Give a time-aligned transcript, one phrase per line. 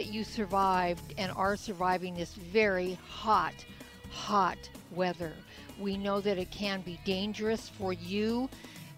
[0.00, 3.52] that you survived and are surviving this very hot,
[4.10, 4.56] hot
[4.92, 5.34] weather.
[5.78, 8.48] We know that it can be dangerous for you,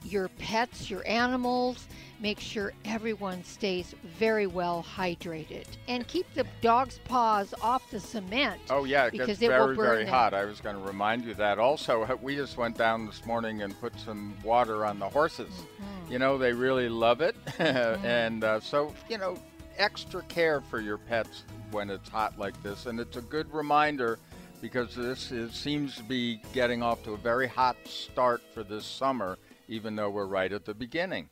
[0.05, 1.89] your pets, your animals.
[2.21, 8.61] Make sure everyone stays very well hydrated and keep the dog's paws off the cement.
[8.71, 10.15] Oh yeah, it because gets it very very them.
[10.15, 10.35] hot.
[10.35, 11.59] I was going to remind you that.
[11.59, 15.51] Also, we just went down this morning and put some water on the horses.
[15.51, 16.13] Mm-hmm.
[16.13, 19.37] You know, they really love it, and uh, so you know,
[19.79, 24.19] extra care for your pets when it's hot like this, and it's a good reminder
[24.61, 28.85] because this is, seems to be getting off to a very hot start for this
[28.85, 29.37] summer,
[29.69, 31.29] even though we're right at the beginning.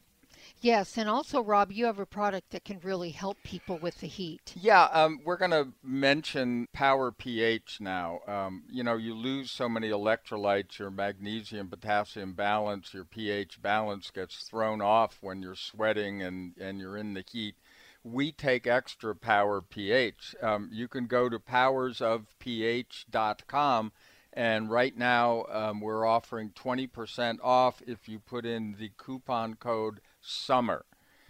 [0.62, 4.06] Yes, and also, Rob, you have a product that can really help people with the
[4.06, 4.52] heat.
[4.60, 8.20] Yeah, um, we're going to mention Power pH now.
[8.26, 14.10] Um, you know, you lose so many electrolytes, your magnesium potassium balance, your pH balance
[14.10, 17.54] gets thrown off when you're sweating and, and you're in the heat.
[18.02, 20.34] We take extra Power pH.
[20.42, 23.92] Um, you can go to powersofph.com.
[24.32, 30.00] And right now, um, we're offering 20% off if you put in the coupon code
[30.20, 30.84] SUMMER.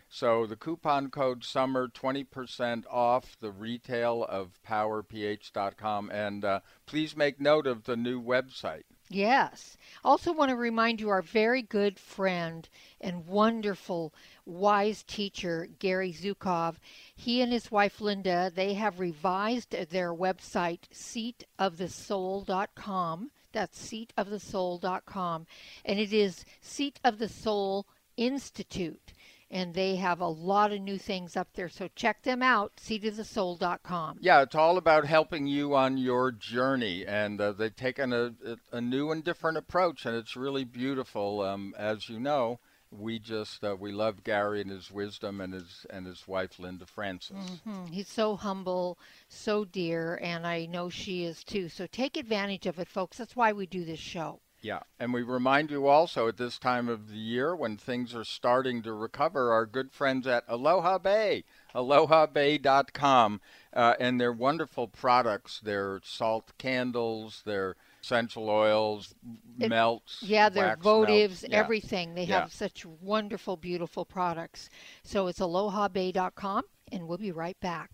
[0.09, 6.11] So the coupon code SUMMER, 20% off the retail of powerph.com.
[6.11, 8.83] And uh, please make note of the new website.
[9.13, 9.77] Yes.
[10.05, 12.69] Also, want to remind you our very good friend
[13.01, 14.15] and wonderful,
[14.47, 16.77] wise teacher, Gary Zukav.
[17.17, 23.31] He and his wife Linda, they have revised their website, seatofthesoul.com.
[23.53, 25.47] That's seatofthesoul.com.
[25.85, 29.13] And it is Seat of the Soul Institute.
[29.51, 31.69] And they have a lot of new things up there.
[31.69, 34.19] So check them out, seatofthesoul.com.
[34.21, 37.05] Yeah, it's all about helping you on your journey.
[37.05, 38.33] And uh, they've taken a,
[38.73, 41.41] a new and different approach, and it's really beautiful.
[41.43, 42.61] Um, as you know,
[42.93, 46.87] we just uh, we love Gary and his wisdom and his and his wife Linda
[46.87, 47.61] Francis.
[47.65, 51.69] Hmm, He's so humble, so dear, and I know she is too.
[51.69, 53.17] So take advantage of it, folks.
[53.19, 54.41] That's why we do this show.
[54.63, 58.25] Yeah, and we remind you also at this time of the year when things are
[58.25, 61.45] starting to recover, our good friends at Aloha Bay,
[61.75, 63.41] alohabay.com,
[63.73, 69.15] uh, and their wonderful products, their salt candles, their essential oils,
[69.59, 70.23] It- melts.
[70.23, 71.11] Yeah, their wax melts.
[71.11, 71.57] votives, Yeah.
[71.59, 72.15] everything.
[72.15, 72.41] They Yeah.
[72.41, 74.69] have such wonderful, beautiful products.
[75.05, 77.91] So it's alohabay.com, and we'll be right back.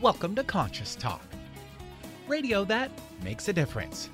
[0.00, 1.22] Welcome to Conscious Talk,
[2.26, 2.90] radio that
[3.22, 4.08] makes a difference.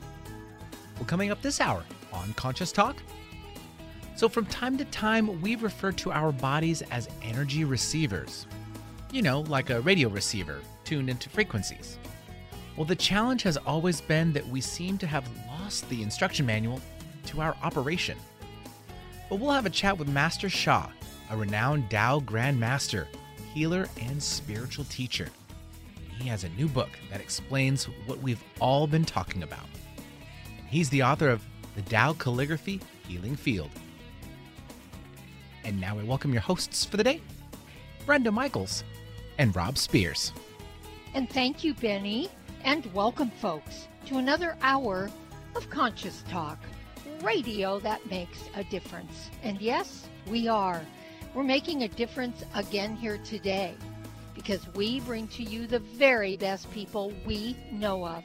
[1.02, 1.82] Well, coming up this hour
[2.12, 3.02] on Conscious Talk.
[4.14, 8.46] So, from time to time, we refer to our bodies as energy receivers.
[9.10, 11.98] You know, like a radio receiver tuned into frequencies.
[12.76, 16.80] Well, the challenge has always been that we seem to have lost the instruction manual
[17.26, 18.16] to our operation.
[19.28, 20.88] But we'll have a chat with Master Sha,
[21.30, 23.08] a renowned Tao Grand Master,
[23.52, 25.30] healer, and spiritual teacher.
[26.20, 29.66] He has a new book that explains what we've all been talking about.
[30.72, 31.44] He's the author of
[31.76, 33.68] The Tao Calligraphy Healing Field.
[35.64, 37.20] And now I welcome your hosts for the day,
[38.06, 38.82] Brenda Michaels
[39.36, 40.32] and Rob Spears.
[41.12, 42.30] And thank you, Benny.
[42.64, 45.10] And welcome, folks, to another hour
[45.56, 46.58] of Conscious Talk,
[47.22, 49.28] radio that makes a difference.
[49.42, 50.80] And yes, we are.
[51.34, 53.74] We're making a difference again here today
[54.34, 58.24] because we bring to you the very best people we know of.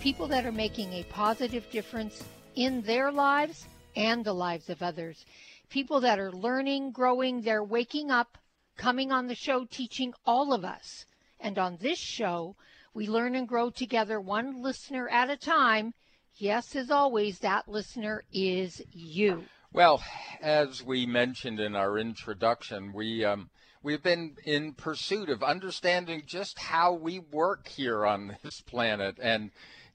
[0.00, 2.22] People that are making a positive difference
[2.54, 5.24] in their lives and the lives of others.
[5.68, 8.38] People that are learning, growing, they're waking up,
[8.76, 11.06] coming on the show, teaching all of us.
[11.38, 12.56] And on this show,
[12.94, 15.94] we learn and grow together one listener at a time.
[16.36, 19.44] Yes, as always, that listener is you.
[19.72, 20.02] Well,
[20.40, 23.50] as we mentioned in our introduction, we um,
[23.82, 29.50] we've been in pursuit of understanding just how we work here on this planet, and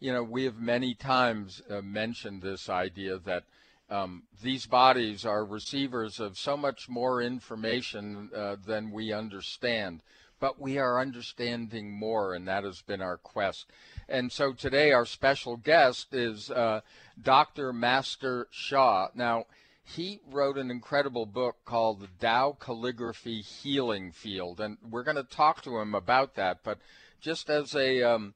[0.06, 3.44] you know we have many times uh, mentioned this idea that
[3.90, 10.04] um, these bodies are receivers of so much more information uh, than we understand.
[10.40, 13.66] But we are understanding more, and that has been our quest.
[14.07, 16.81] And so today, our special guest is uh,
[17.19, 17.74] Dr.
[17.74, 19.08] Master Sha.
[19.16, 19.46] Now,
[19.84, 25.24] he wrote an incredible book called The Tao Calligraphy Healing Field, and we're going to
[25.24, 26.60] talk to him about that.
[26.63, 26.78] But
[27.22, 28.36] just as a um,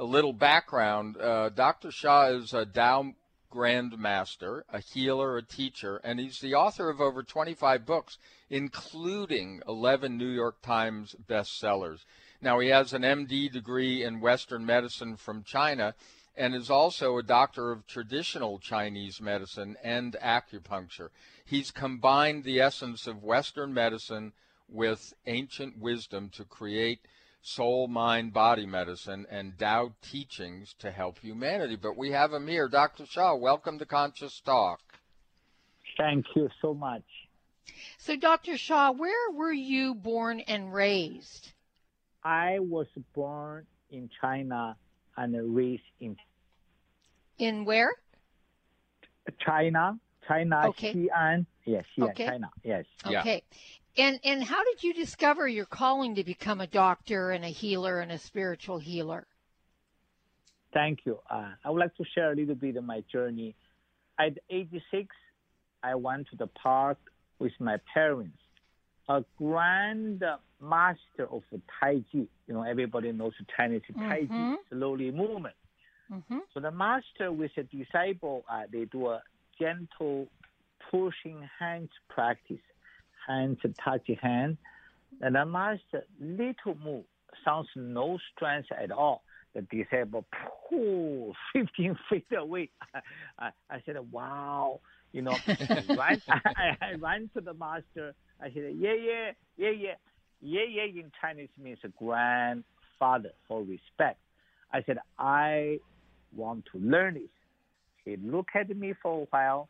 [0.00, 1.90] a little background, uh, Dr.
[1.90, 3.12] Sha is a Tao
[3.52, 8.16] Grandmaster, a healer, a teacher, and he's the author of over 25 books,
[8.48, 12.06] including 11 New York Times bestsellers.
[12.40, 15.94] Now, he has an MD degree in Western medicine from China
[16.34, 21.10] and is also a doctor of traditional Chinese medicine and acupuncture.
[21.44, 24.32] He's combined the essence of Western medicine
[24.66, 27.00] with ancient wisdom to create
[27.42, 31.76] soul, mind, body medicine and Tao teachings to help humanity.
[31.76, 32.68] But we have him here.
[32.68, 33.06] Dr.
[33.06, 34.80] Sha, welcome to Conscious Talk.
[35.96, 37.04] Thank you so much.
[37.98, 38.56] So, Dr.
[38.56, 41.52] Sha, where were you born and raised?
[42.22, 44.76] I was born in China
[45.16, 46.16] and raised in
[47.38, 47.92] in where?
[49.44, 49.98] China,
[50.28, 50.92] China, okay.
[50.92, 51.46] Xi'an.
[51.64, 52.26] Yes, Xi'an, okay.
[52.26, 52.50] China.
[52.62, 52.84] Yes.
[53.06, 53.42] Okay.
[53.96, 58.00] And and how did you discover your calling to become a doctor and a healer
[58.00, 59.26] and a spiritual healer?
[60.72, 61.18] Thank you.
[61.28, 63.56] Uh, I would like to share a little bit of my journey.
[64.18, 65.08] At age six,
[65.82, 66.98] I went to the park
[67.38, 68.38] with my parents.
[69.08, 70.22] A grand
[70.60, 75.54] master of Tai Chi, you know, everybody knows the Chinese Tai Chi, slowly movement.
[76.12, 76.38] Mm-hmm.
[76.54, 79.22] So the master with the disciple, uh, they do a
[79.58, 80.28] gentle
[80.90, 82.60] pushing hands practice,
[83.30, 84.56] hands touch his hand.
[85.20, 87.04] And the master little move,
[87.44, 89.22] sounds no strength at all.
[89.54, 90.24] The disciple
[90.68, 92.70] pull 15 feet away.
[93.38, 94.80] I, I said, wow,
[95.12, 98.14] you know, I, ran, I, I ran to the master.
[98.40, 99.94] I said, yeah, yeah, yeah, yeah.
[100.42, 104.18] Yeah, yeah in Chinese means grandfather for respect.
[104.72, 105.80] I said, I
[106.34, 107.22] want to learn this.
[108.04, 109.68] He looked at me for a while.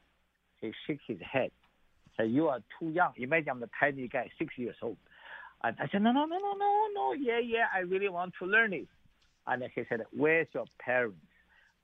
[0.60, 1.50] He shook his head.
[2.24, 3.12] You are too young.
[3.16, 4.96] Imagine I'm the tiny guy, six years old.
[5.62, 7.12] And I said, no, no, no, no, no, no.
[7.12, 8.88] Yeah, yeah, I really want to learn it.
[9.46, 11.18] And he said, where's your parents?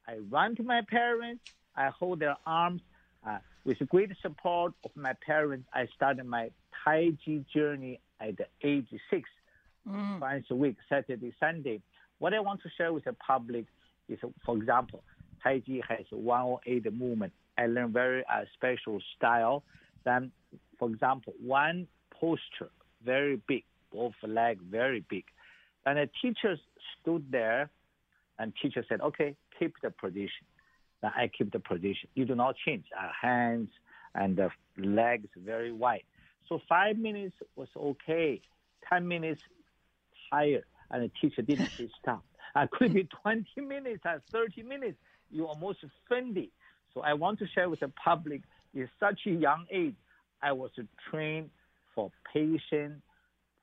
[0.09, 1.43] I run to my parents.
[1.77, 2.81] I hold their arms.
[3.27, 6.51] Uh, with great support of my parents, I started my
[6.85, 9.29] Tai Chi journey at the age six,
[9.89, 10.19] Mm.
[10.21, 11.81] once a week, Saturday, Sunday.
[12.19, 13.67] What I want to share with the public
[14.09, 15.05] is, for example,
[15.45, 17.33] Tai Chi has 108 movement.
[17.57, 19.63] I learned very uh, special style.
[20.07, 20.31] Then,
[20.79, 21.87] for example, one
[22.19, 22.71] posture,
[23.05, 25.25] very big, both leg very big.
[25.85, 26.59] And the teachers
[26.99, 27.69] stood there,
[28.39, 30.47] and teacher said, okay, keep the position.
[31.03, 32.09] Then I keep the position.
[32.15, 32.85] You do not change.
[32.99, 33.69] Our hands
[34.15, 34.49] and the
[34.79, 36.05] legs very wide.
[36.49, 38.41] So five minutes was okay.
[38.89, 39.43] Ten minutes
[40.31, 42.23] higher, and the teacher didn't say stop.
[42.55, 44.97] Uh, could be 20 minutes and 30 minutes.
[45.31, 46.49] You almost offended.
[46.95, 48.41] So I want to share with the public,
[48.77, 49.95] in such a young age,
[50.43, 50.71] I was
[51.11, 51.51] trained
[51.95, 53.01] for patience,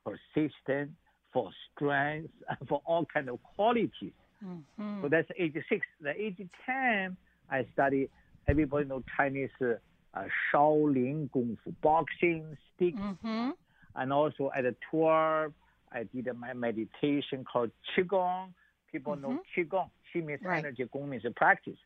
[0.04, 0.90] persistence,
[1.32, 4.12] for strength, and for all kind of qualities.
[4.44, 5.02] Mm-hmm.
[5.02, 5.86] So that's age six.
[6.00, 7.16] The age 10,
[7.50, 8.08] I study,
[8.48, 13.50] everybody know Chinese uh, Shaolin Kung Fu, boxing, stick, Mm-hmm.
[13.96, 15.52] and also at 12,
[15.92, 18.48] I did my meditation called Qigong.
[18.90, 19.88] People know Qigong.
[20.14, 20.58] Qi means Right.
[20.58, 21.78] energy, Gong means practice.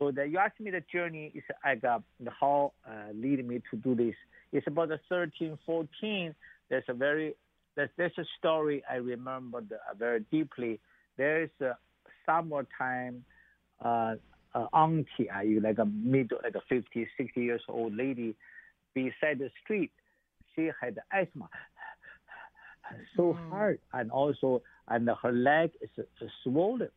[0.00, 2.02] So the, you asked me the journey is I got
[2.40, 4.14] how uh, lead me to do this.
[4.50, 6.34] It's about the 13, 14.
[6.70, 7.34] There's a very
[7.76, 10.80] there's, there's a story I remembered uh, very deeply.
[11.16, 11.76] There's a
[12.24, 13.24] summertime
[13.84, 14.14] uh,
[14.54, 18.34] uh, auntie, you like a middle, like a 50, 60 years old lady,
[18.94, 19.92] beside the street.
[20.56, 21.48] She had asthma,
[23.16, 23.50] so Mm.
[23.50, 26.88] hard, and also and her leg is uh, swollen.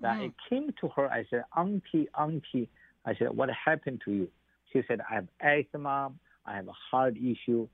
[0.00, 1.10] Then it came to her.
[1.10, 2.68] I said, Auntie, Auntie.
[3.04, 4.28] I said, What happened to you?
[4.72, 6.12] She said, I have asthma.
[6.46, 7.68] I have a heart issue.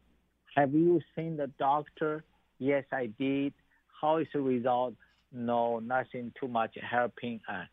[0.57, 2.25] Have you seen the doctor?
[2.59, 3.52] Yes, I did.
[4.00, 4.95] How is the result?
[5.33, 7.40] No, nothing too much helping.
[7.49, 7.64] Uh,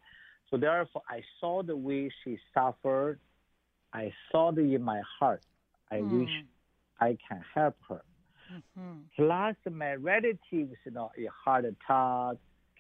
[0.50, 3.20] so therefore, I saw the way she suffered.
[3.94, 5.42] I saw it in my heart.
[5.92, 6.20] I Mm.
[6.22, 6.44] wish
[7.00, 8.02] I can help her.
[8.52, 9.00] Mm-hmm.
[9.16, 12.38] Plus, my relatives, you know, a heart attack,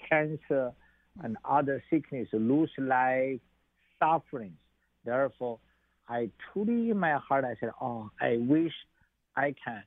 [0.09, 0.73] cancer,
[1.23, 3.39] and other sickness, lose life,
[3.99, 4.57] sufferings.
[5.05, 5.59] Therefore,
[6.07, 8.73] I truly in my heart, I said, oh, I wish
[9.35, 9.83] I can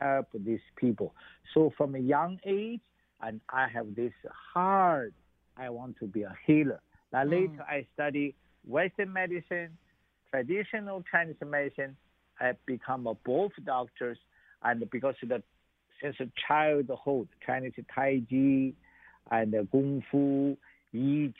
[0.00, 1.14] help these people.
[1.54, 2.80] So from a young age,
[3.22, 4.12] and I have this
[4.52, 5.12] heart,
[5.56, 6.80] I want to be a healer.
[7.12, 7.30] Now mm.
[7.30, 8.34] later, I study
[8.66, 9.70] Western medicine,
[10.30, 11.96] traditional Chinese medicine.
[12.40, 14.18] I become a both doctors,
[14.62, 15.42] and because of the
[16.02, 16.16] since
[16.46, 18.72] childhood, Chinese Tai Chi
[19.30, 20.56] and Kung Fu,
[20.96, 21.34] Yi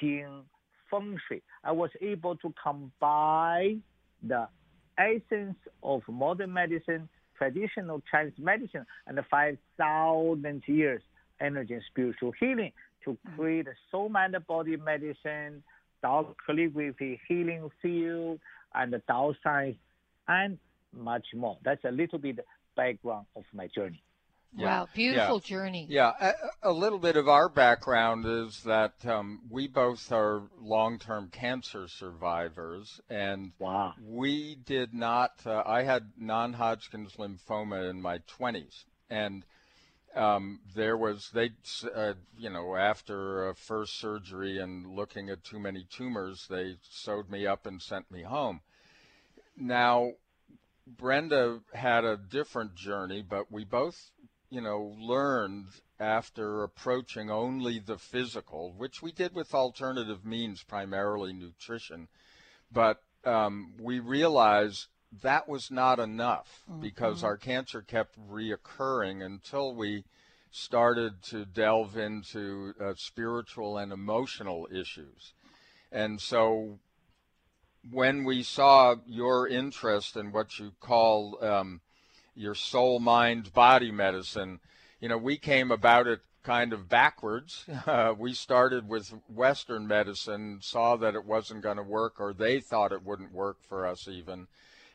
[0.91, 3.83] Shui, I was able to combine
[4.23, 4.49] the
[4.99, 11.03] essence of modern medicine, traditional Chinese medicine, and the 5,000 years
[11.41, 12.73] energy and spiritual healing
[13.05, 13.41] to Mm-hmm.
[13.41, 15.63] create a soul mind body medicine,
[16.03, 18.41] Tao calligraphy healing field,
[18.75, 19.77] and the Tao science,
[20.29, 20.59] and
[20.93, 21.57] much more.
[21.65, 22.41] That's a little bit
[22.77, 24.03] background of my journey.
[24.57, 24.65] Yeah.
[24.67, 25.87] Wow, beautiful journey.
[25.89, 31.29] Yeah, a, a little bit of our background is that um, we both are long-term
[31.29, 33.95] cancer survivors, and Wow.
[34.03, 35.33] we did not.
[35.45, 39.45] Uh, I had non-Hodgkin's lymphoma in my 20s, and
[40.15, 41.51] um, there was they,
[41.95, 47.31] uh, you know, after a first surgery and looking at too many tumors, they sewed
[47.31, 48.63] me up and sent me home.
[49.59, 50.13] Now,
[50.87, 54.11] Brenda had a different journey, but we both,
[54.51, 55.67] you know, learned
[55.99, 62.09] after approaching only the physical, which we did with alternative means, primarily nutrition,
[62.71, 64.87] but um, we realized
[65.23, 70.05] that was not enough because our cancer kept reoccurring until we
[70.51, 75.33] started to delve into uh, spiritual and emotional issues.
[75.93, 76.79] And so
[77.91, 81.81] when we saw your interest in what you call um,
[82.37, 84.61] your soul, mind, body medicine,
[85.01, 87.65] you know, we came about it kind of backwards.
[87.87, 92.61] Uh, we started with Western medicine, saw that it wasn't going to work, or they
[92.61, 94.47] thought it wouldn't work for us even,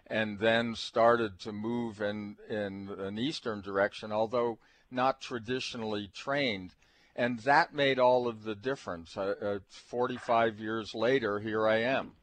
[0.08, 4.58] and then started to move in, in an Eastern direction, although
[4.90, 6.74] not traditionally trained.
[7.16, 9.18] And that made all of the difference.
[9.18, 12.14] Uh, uh, 45 years later, here I am.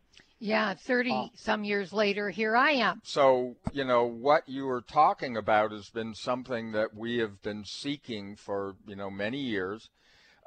[0.41, 3.01] Yeah, 30 some years later, here I am.
[3.05, 7.65] So, you know, what you were talking about has been something that we have been
[7.65, 9.91] seeking for, you know, many years,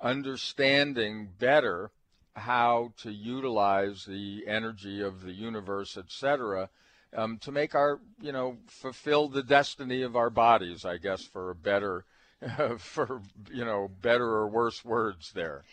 [0.02, 1.92] understanding better
[2.36, 6.70] how to utilize the energy of the universe, et cetera,
[7.16, 11.50] um, to make our, you know, fulfill the destiny of our bodies, I guess, for
[11.52, 12.06] a better,
[12.78, 13.22] for,
[13.52, 15.64] you know, better or worse words there.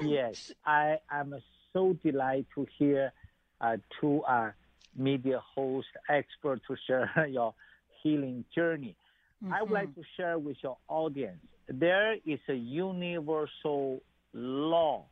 [0.00, 1.34] yes, I am
[1.72, 3.12] so delighted to hear
[3.60, 4.50] uh, two uh,
[4.96, 7.54] media host expert to share your
[8.02, 8.96] healing journey.
[9.52, 11.40] I would like to share with your audience.
[11.68, 14.00] There is a universal
[14.32, 15.04] law,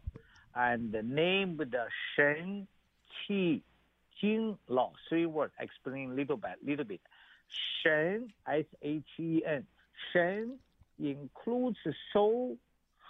[0.54, 2.66] and the name the Shen
[3.28, 3.60] Qi
[4.20, 4.92] Jing law.
[5.08, 5.52] Three words.
[5.58, 6.56] Explain little bit.
[6.64, 7.00] Little bit.
[7.82, 9.66] Shen S H E N.
[10.12, 10.58] Shen
[10.98, 11.78] includes
[12.12, 12.56] soul,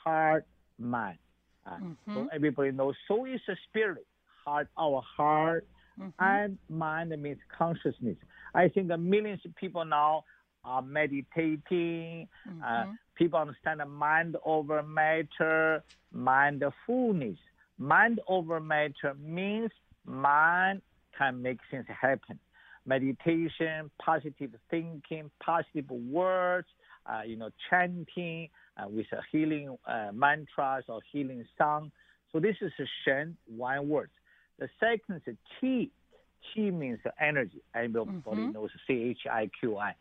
[0.02, 0.46] heart,
[0.78, 1.18] mind.
[1.66, 1.76] Uh,
[2.14, 4.06] So everybody knows soul is a spirit,
[4.44, 5.66] heart our heart,
[6.18, 8.16] and mind means consciousness.
[8.54, 10.24] I think that millions of people now
[10.64, 12.28] are meditating.
[12.64, 12.84] Uh,
[13.14, 15.82] people understand the mind over matter,
[16.12, 17.38] mindfulness.
[17.78, 19.70] Mind over matter means
[20.04, 20.82] mind
[21.16, 22.38] can make things happen.
[22.86, 26.66] Meditation, positive thinking, positive words,
[27.06, 31.90] uh, you know, chanting uh, with a healing uh, mantras or healing song.
[32.32, 34.10] So this is a Shen, one word.
[34.58, 35.90] The second is Qi.
[36.56, 37.62] Qi means energy.
[37.74, 39.94] I know everybody knows C H I Q I.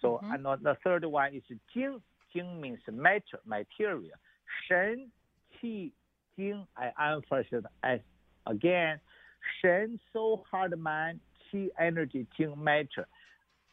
[0.00, 2.00] So and the third one is Jing.
[2.32, 4.16] Jing means matter, material.
[4.68, 5.08] Shen,
[5.62, 5.90] Qi,
[6.36, 6.66] Jing.
[6.76, 8.00] I emphasize as
[8.46, 9.00] again.
[9.62, 11.20] Shen, soul, heart, mind.
[11.52, 12.26] Qi, energy.
[12.36, 13.06] Jing, matter.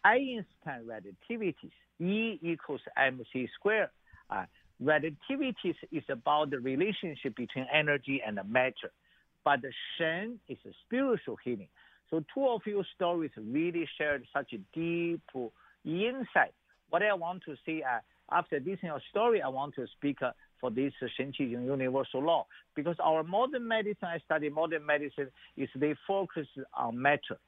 [0.05, 1.71] Einstein relativities.
[1.99, 3.89] E equals mc squared.
[4.29, 4.45] Uh,
[4.81, 8.91] relativities is about the relationship between energy and matter,
[9.45, 11.67] but the Shen is a spiritual healing.
[12.09, 15.21] So two of your stories really shared such a deep
[15.83, 16.53] insight.
[16.89, 17.99] What I want to say uh,
[18.31, 22.23] after listening your story, I want to speak uh, for this uh, Shen Qi universal
[22.23, 22.45] law
[22.75, 27.39] because our modern medicine, I study modern medicine, is they focus on matter.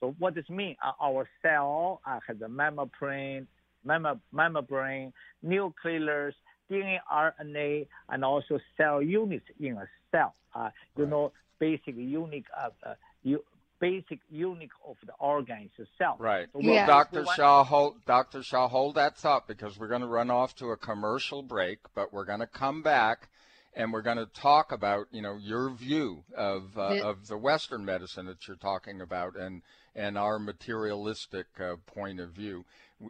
[0.00, 0.76] So what does it mean?
[0.84, 3.46] Uh, our cell uh, has a membrane,
[3.84, 6.34] mem- membrane, nucleus,
[6.70, 10.34] DNA, RNA, and also cell units in a cell.
[10.54, 13.44] Uh, you know, basic unique, uh, uh, you,
[13.80, 16.16] basic unit of the organ itself.
[16.20, 16.48] Right.
[16.52, 16.86] So Well, Yeah.
[16.86, 17.24] Dr.
[17.36, 18.42] Sha, hold, Dr.
[18.42, 22.12] Sha, hold that thought because we're going to run off to a commercial break, but
[22.12, 23.28] we're going to come back
[23.74, 27.36] and we're going to talk about, you know, your view of uh, The- of the
[27.36, 29.62] Western medicine that you're talking about and
[29.96, 32.64] and our materialistic uh, point of view.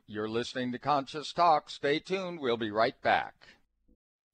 [0.06, 1.70] You're listening to Conscious Talk.
[1.70, 2.40] Stay tuned.
[2.40, 3.34] We'll be right back.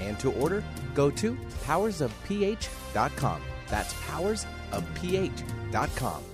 [0.00, 3.42] and to order, go to powersofph.com.
[3.68, 6.33] That's powersofph.com.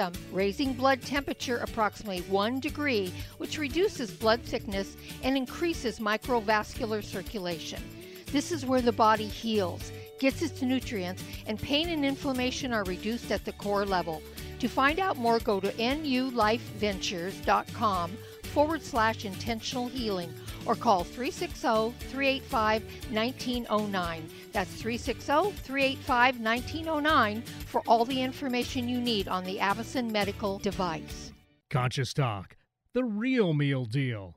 [0.01, 7.81] system, raising blood temperature approximately 1 degree, which reduces blood thickness and increases microvascular circulation.
[8.27, 13.31] This is where the body heals, gets its nutrients, and pain and inflammation are reduced
[13.31, 14.23] at the core level.
[14.59, 18.11] To find out more, go to nulifeventures.com
[18.53, 20.33] forward slash intentional healing
[20.65, 24.29] or call 360 385 1909.
[24.51, 31.31] That's 360 385 1909 for all the information you need on the Avacen medical device.
[31.69, 32.57] Conscious Talk,
[32.93, 34.35] the real meal deal.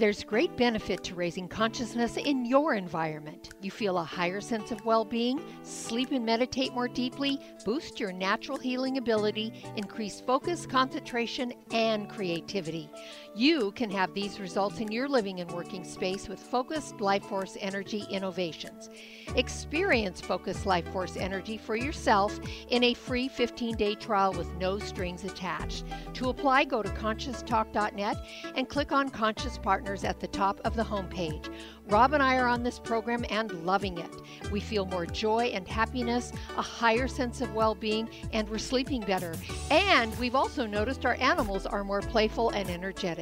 [0.00, 3.50] There's great benefit to raising consciousness in your environment.
[3.60, 8.10] You feel a higher sense of well being, sleep and meditate more deeply, boost your
[8.10, 12.88] natural healing ability, increase focus, concentration, and creativity.
[13.34, 17.56] You can have these results in your living and working space with focused Life Force
[17.60, 18.90] Energy innovations.
[19.36, 24.80] Experience focused Life Force Energy for yourself in a free 15 day trial with no
[24.80, 25.84] strings attached.
[26.14, 28.16] To apply, go to conscioustalk.net
[28.56, 31.54] and click on Conscious Partners at the top of the homepage.
[31.86, 34.50] Rob and I are on this program and loving it.
[34.50, 39.02] We feel more joy and happiness, a higher sense of well being, and we're sleeping
[39.02, 39.34] better.
[39.70, 43.19] And we've also noticed our animals are more playful and energetic.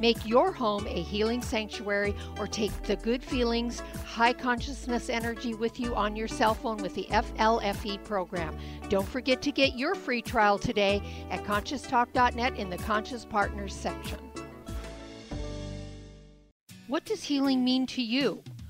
[0.00, 5.78] Make your home a healing sanctuary or take the good feelings, high consciousness energy with
[5.78, 8.56] you on your cell phone with the FLFE program.
[8.88, 14.18] Don't forget to get your free trial today at conscioustalk.net in the Conscious Partners section.
[16.86, 18.42] What does healing mean to you?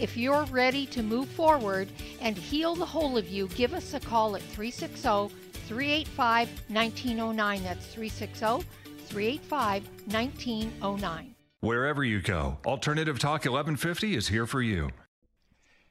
[0.00, 1.90] If you're ready to move forward
[2.22, 5.28] and heal the whole of you, give us a call at 360
[5.68, 7.62] 385 1909.
[7.62, 8.66] That's 360
[9.04, 11.34] 385 1909.
[11.60, 14.88] Wherever you go, Alternative Talk 1150 is here for you.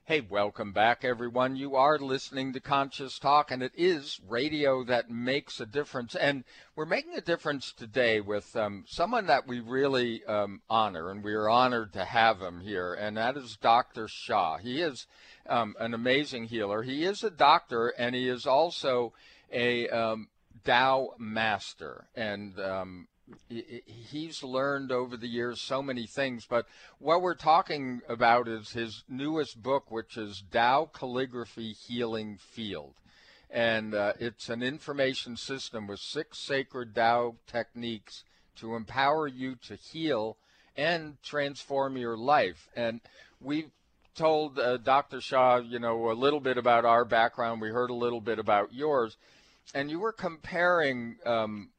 [0.09, 1.55] Hey, welcome back, everyone.
[1.55, 6.15] You are listening to Conscious Talk, and it is radio that makes a difference.
[6.15, 6.45] And
[6.75, 11.35] we're making a difference today with um, someone that we really um, honor, and we
[11.35, 14.07] are honored to have him here, and that is Dr.
[14.07, 14.57] Sha.
[14.57, 15.05] He is
[15.47, 16.81] um, an amazing healer.
[16.81, 19.13] He is a doctor, and he is also
[19.53, 20.29] a um,
[20.65, 22.07] Tao master.
[22.15, 23.08] And um,
[23.49, 26.65] he's learned over the years so many things, but
[26.99, 32.93] what we're talking about is his newest book, which is Tao Calligraphy Healing Field.
[33.49, 38.23] And uh, it's an information system with six sacred Tao techniques
[38.57, 40.37] to empower you to heal
[40.77, 42.69] and transform your life.
[42.75, 43.01] And
[43.41, 43.71] we've
[44.15, 45.21] told uh, Dr.
[45.21, 47.61] Sha, you know, a little bit about our background.
[47.61, 49.17] We heard a little bit about yours.
[49.73, 51.69] And you were comparing um,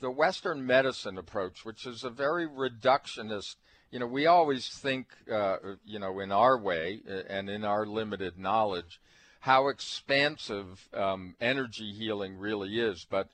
[0.00, 3.56] the Western medicine approach, which is a very reductionist.
[3.90, 7.86] You know, we always think, uh, you know, in our way uh, and in our
[7.86, 9.00] limited knowledge,
[9.40, 13.06] how expansive um, energy healing really is.
[13.08, 13.28] But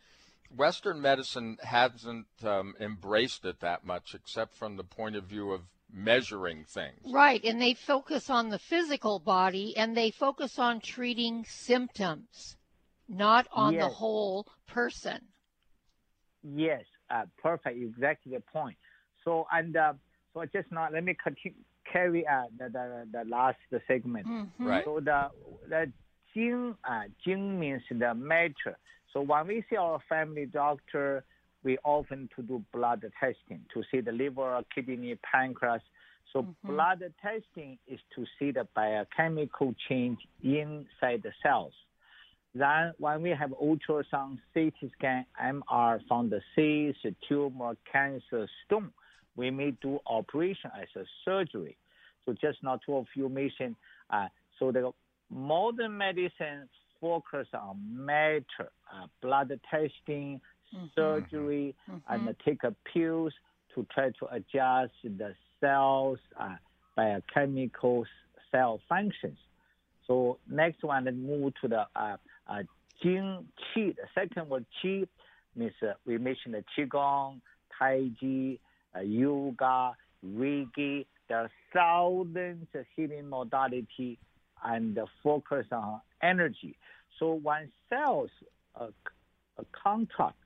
[0.54, 5.62] Western medicine hasn't um, embraced it that much, except from the point of view of
[5.92, 7.00] measuring things.
[7.04, 12.56] Right, and they focus on the physical body and they focus on treating symptoms,
[13.08, 15.20] not on the whole person.
[16.44, 17.78] Yes, uh, perfect.
[17.80, 18.76] Exactly the point.
[19.24, 19.94] So and uh,
[20.32, 21.56] so just now let me continue,
[21.90, 24.26] carry uh, the, the the last segment.
[24.26, 24.48] Mhm.
[24.58, 24.84] Right.
[24.84, 25.30] So the
[25.68, 25.92] the
[26.34, 28.76] Jing uh, Jing means the matter.
[29.12, 31.24] So when we see our family doctor,
[31.62, 35.82] we often to do blood testing to see the liver, kidney, pancreas.
[36.32, 36.56] So Mhm.
[36.64, 41.74] blood testing is to see the biochemical change inside the cells.
[42.54, 48.92] Then when we have ultrasound, CT scan, MR found the cyst, tumor, cancer, stone,
[49.36, 51.76] we may do operation as a surgery.
[52.24, 53.74] So just now two of you mentioned,
[54.10, 54.92] uh, so the
[55.30, 56.68] modern medicine
[57.00, 60.40] focus on matter, uh, blood testing,
[60.72, 60.94] Mhm.
[60.94, 62.02] surgery, Mhm.
[62.08, 63.34] and take a pills
[63.74, 66.56] to try to adjust the cells uh,
[66.94, 68.06] biochemical
[68.50, 69.38] cell functions.
[70.06, 72.62] So next one, let's move to the uh, uh,
[73.02, 73.96] Jing Qi.
[73.96, 75.06] The second word Qi
[75.56, 77.40] means uh, we mentioned the Qigong,
[77.78, 78.58] Tai Chi,
[78.96, 79.92] uh, Yoga,
[80.26, 81.06] Reiki.
[81.28, 84.18] There are thousands of healing modality
[84.64, 86.76] and focus on energy.
[87.18, 88.30] So when cells
[88.78, 88.88] uh,
[89.72, 90.36] contract,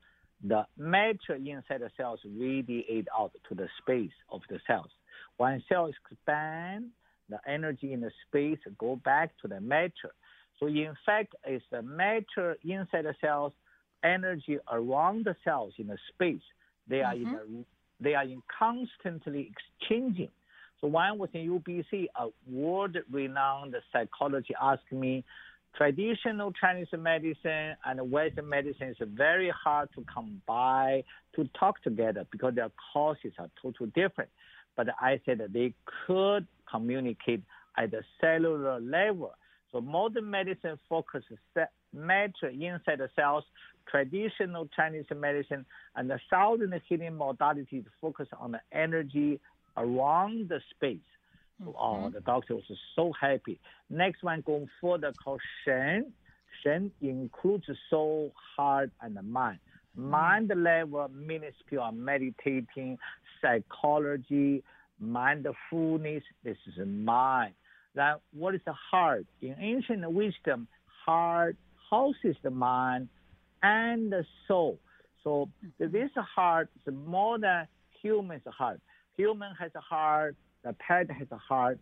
[0.43, 4.89] the matter inside the cells radiate out to the space of the cells.
[5.37, 6.91] When cells expand,
[7.29, 10.13] the energy in the space go back to the matter.
[10.59, 13.53] So in fact, it's the matter inside the cells,
[14.03, 16.41] energy around the cells in the space.
[16.87, 17.61] They are in a, mm-hmm.
[17.99, 20.29] they are in constantly exchanging.
[20.81, 25.23] So when I was in UBC, a world-renowned psychologist asked me,
[25.75, 31.03] traditional Chinese medicine and Western medicine is very hard to combine,
[31.35, 34.29] to talk together because their causes are totally different.
[34.75, 35.73] But I said that they
[36.07, 37.43] could communicate
[37.77, 39.33] at the cellular level.
[39.71, 43.43] So modern medicine focuses se- matter inside the cells.
[43.89, 49.39] Traditional Chinese medicine and the thousand healing modalities focus on the energy
[49.77, 50.97] around the space.
[51.63, 52.63] So, oh, the doctor was
[52.95, 53.59] so happy.
[53.89, 56.11] Next one going further called Shen.
[56.63, 59.59] Shen includes soul, heart, and the mind.
[59.97, 60.09] Mm-hmm.
[60.09, 62.97] Mind level means people are meditating,
[63.41, 64.63] psychology,
[64.99, 66.23] mindfulness.
[66.43, 67.53] This is mind.
[67.95, 69.25] Then what is the heart?
[69.41, 70.67] In ancient wisdom,
[71.05, 71.57] heart
[71.89, 73.09] houses the mind
[73.63, 74.79] and the soul.
[75.23, 75.91] So mm-hmm.
[75.91, 77.67] this heart is more than
[78.01, 78.79] human's heart.
[79.17, 81.79] Human has a heart, the pet has a heart,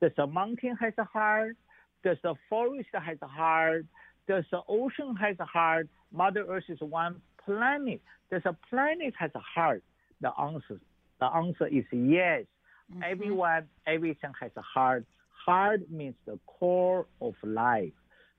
[0.00, 1.56] does the mountain has a heart,
[2.04, 3.86] does the forest has a heart,
[4.28, 9.30] does the ocean has a heart, Mother Earth is one planet, does a planet has
[9.34, 9.82] a heart?
[10.20, 10.80] The answer,
[11.20, 12.44] the answer is yes.
[12.92, 13.02] Mm-hmm.
[13.04, 15.04] Everyone, everything has a heart.
[15.46, 17.92] Heart means the core of life.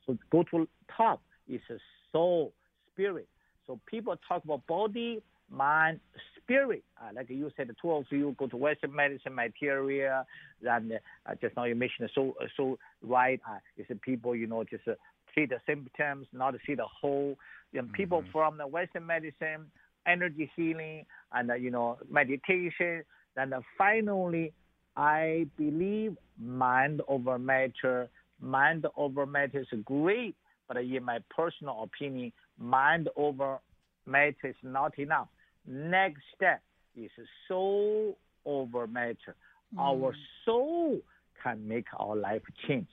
[0.06, 1.78] So go to top is a
[2.12, 2.54] soul,
[2.92, 3.28] spirit.
[3.66, 6.02] So people talk about body, mind,
[6.44, 6.84] spirit.
[7.02, 10.24] Uh, like you said, the two of you go to Western medicine material.
[10.62, 13.40] Then uh, just now you mentioned so so right.
[13.50, 14.94] Uh, is people you know just uh,
[15.34, 17.38] see the symptoms, not see the whole.
[17.74, 19.72] And people from the Western medicine,
[20.06, 23.04] energy healing, and uh, you know meditation.
[23.36, 24.52] Then uh, finally,
[24.98, 28.10] I believe mind over matter.
[28.42, 30.36] Mind over matter is great,
[30.68, 33.60] but in my personal opinion, mind over
[34.08, 35.28] matter is not enough.
[35.68, 36.62] Next step
[36.96, 37.12] is
[37.48, 39.36] soul over matter.
[39.76, 39.80] Mm.
[39.80, 41.00] Our soul
[41.44, 42.88] can make our life change.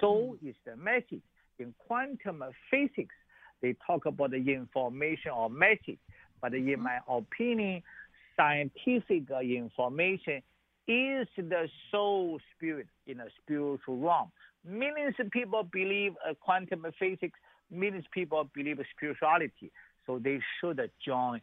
[0.00, 0.48] Soul mm.
[0.48, 1.22] is the message.
[1.58, 3.14] In quantum physics,
[3.60, 5.98] they talk about the information or message,
[6.40, 6.82] but in mm-hmm.
[6.82, 7.82] my opinion,
[8.34, 10.42] scientific information
[10.90, 14.30] is the soul spirit in a spiritual realm.
[14.66, 17.38] Millions of people believe uh, quantum physics,
[17.70, 19.70] millions of people believe spirituality,
[20.06, 21.40] so they should join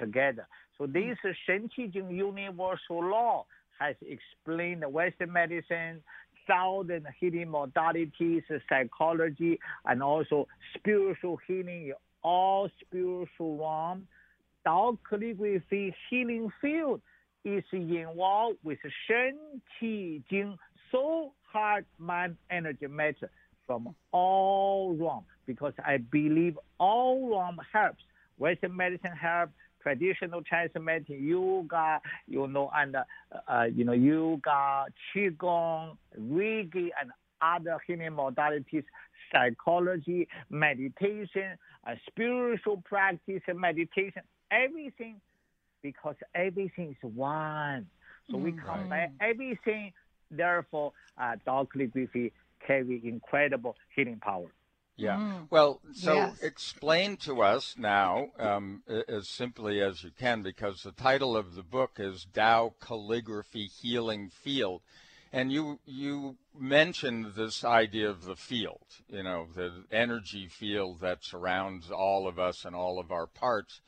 [0.00, 0.46] together.
[0.78, 3.46] So this Shen universal law
[3.78, 6.00] has explained the Western medicine,
[6.46, 14.06] thousand healing modalities, psychology, and also spiritual healing in all spiritual realm.
[14.64, 17.00] Tao calligraphy healing field
[17.44, 19.36] is involved with Shen
[19.80, 20.58] Qi Jing,
[20.90, 23.30] soul, heart, mind, energy, matter
[23.66, 28.02] from all realm because I believe all realm helps.
[28.38, 29.50] Western medicine help,
[29.82, 33.04] traditional Chinese medicine, yoga, you know, and uh,
[33.46, 38.84] uh, you know, yoga, qigong, reiki, and other healing modalities,
[39.30, 45.20] psychology, meditation, uh, spiritual practice, and meditation, everything,
[45.84, 47.86] because everything is one.
[48.30, 48.66] So we Mhm.
[48.66, 49.92] combine everything.
[50.30, 52.32] Therefore, uh, Tao calligraphy
[52.66, 54.50] carry incredible healing power.
[54.96, 55.16] Yeah.
[55.18, 55.48] Mm.
[55.50, 56.42] Well, so Yes.
[56.42, 61.62] explain to us now, um, as simply as you can, because the title of the
[61.62, 64.82] book is Tao Calligraphy Healing Field.
[65.32, 71.24] And you you mentioned this idea of the field, you know, the energy field that
[71.24, 73.80] surrounds all of us and all of our parts.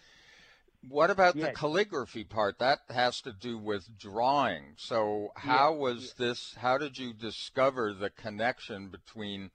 [0.88, 2.58] What about the calligraphy part?
[2.58, 4.74] That has to do with drawing.
[4.76, 6.54] So how was this?
[6.58, 9.50] How did you discover the connection between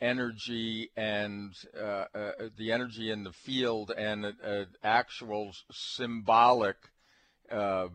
[0.00, 6.76] energy and uh, uh, the energy in the field and an actual symbolic
[7.50, 7.88] uh,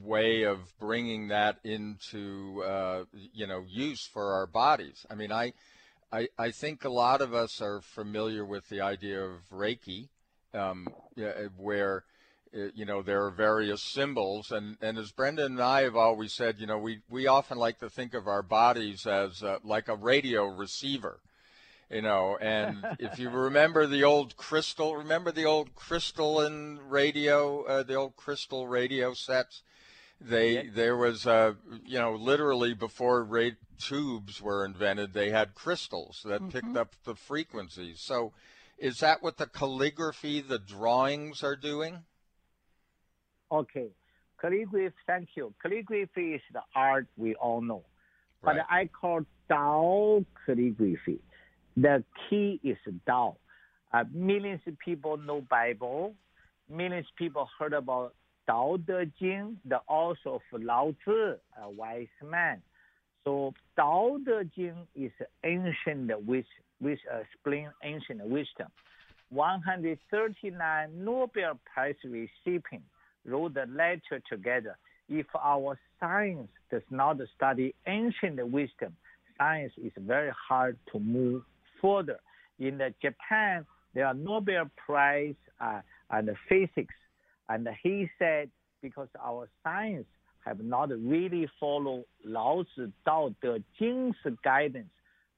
[0.00, 5.06] way of bringing that into uh, you know use for our bodies.
[5.10, 5.52] I mean, I,
[6.10, 10.08] I I think a lot of us are familiar with the idea of Reiki,
[10.54, 10.88] um,
[11.56, 12.11] where uh,
[12.74, 16.58] you know there are various symbols, and and as Brenda and I have always said,
[16.58, 19.96] you know, we we often like to think of our bodies as uh, like a
[19.96, 21.20] radio receiver
[21.92, 22.36] you know.
[22.40, 28.16] And if you remember the old crystal remember the old crystalline radio uh, the old
[28.16, 29.62] crystal radio sets?
[30.20, 36.22] They there was uh, you know literally before ra- tubes were invented they had crystals
[36.24, 38.00] that picked up the frequencies.
[38.00, 38.32] So
[38.78, 42.04] is that what the calligraphy the drawings are doing
[43.52, 43.88] Okay,
[44.40, 44.94] calligraphy.
[45.06, 45.52] Thank you.
[45.60, 47.82] Calligraphy is the art we all know,
[48.42, 51.20] but I call Dao calligraphy.
[51.76, 53.36] The key is Dao.
[53.92, 56.14] Uh, millions of people know Bible.
[56.70, 58.14] Millions of people heard about
[58.46, 62.62] Tao Te Ching, the author of Lao Tzu, a wise man.
[63.24, 65.12] So Tao Te Ching is
[65.44, 66.46] ancient which
[66.80, 68.68] which explain ancient wisdom.
[69.28, 72.91] 139 Nobel Prize recipients
[73.24, 74.76] wrote a letter together.
[75.08, 78.96] If our science does not study ancient wisdom,
[79.38, 81.42] science is very hard to move
[81.80, 82.18] further.
[82.58, 85.80] In the Japan, there are Nobel Prize uh,
[86.10, 86.94] and physics,
[87.48, 90.06] and he said because our science
[90.44, 94.90] have not really followed Lao Tzu Dao De Jing's guidance,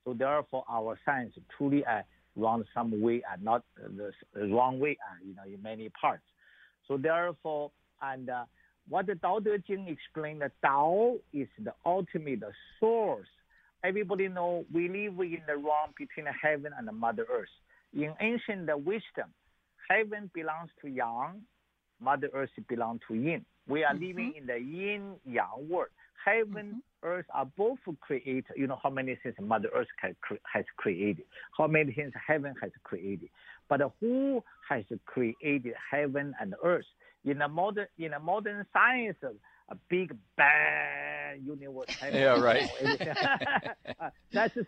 [0.04, 2.02] so therefore our science truly uh,
[2.36, 3.88] run some way and not uh,
[4.34, 6.22] the wrong way, uh, you know, in many parts.
[6.88, 7.70] So therefore,
[8.02, 8.44] and uh,
[8.88, 12.42] what the Tao Te Ching explained, the Tao is the ultimate
[12.78, 13.28] source.
[13.82, 17.48] Everybody know we live in the realm between heaven and Mother Earth.
[17.94, 19.30] In ancient the wisdom,
[19.88, 21.42] heaven belongs to Yang,
[22.00, 23.44] Mother Earth belongs to Yin.
[23.68, 25.88] We are living in the Yin Yang world.
[26.24, 28.46] Heaven, Earth are both created.
[28.56, 29.88] You know how many things Mother Earth
[30.52, 31.24] has created,
[31.56, 33.28] how many things heaven has created.
[33.68, 36.84] But who has created heaven and earth?
[37.24, 39.16] In a modern in a modern science,
[39.68, 41.86] a big bang universe.
[42.12, 42.68] Yeah, right.
[44.00, 44.66] Uh, that's a,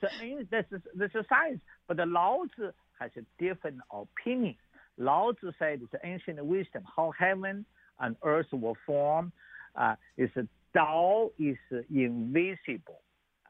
[0.51, 1.61] that's that's science.
[1.89, 4.55] But the Lao Tzu has a different opinion.
[4.99, 7.67] Lao Tzu said it's ancient wisdom how heaven
[8.01, 9.33] and earth were formed.
[9.75, 10.31] Uh, is
[10.75, 11.57] Tao is
[11.93, 13.01] invisible.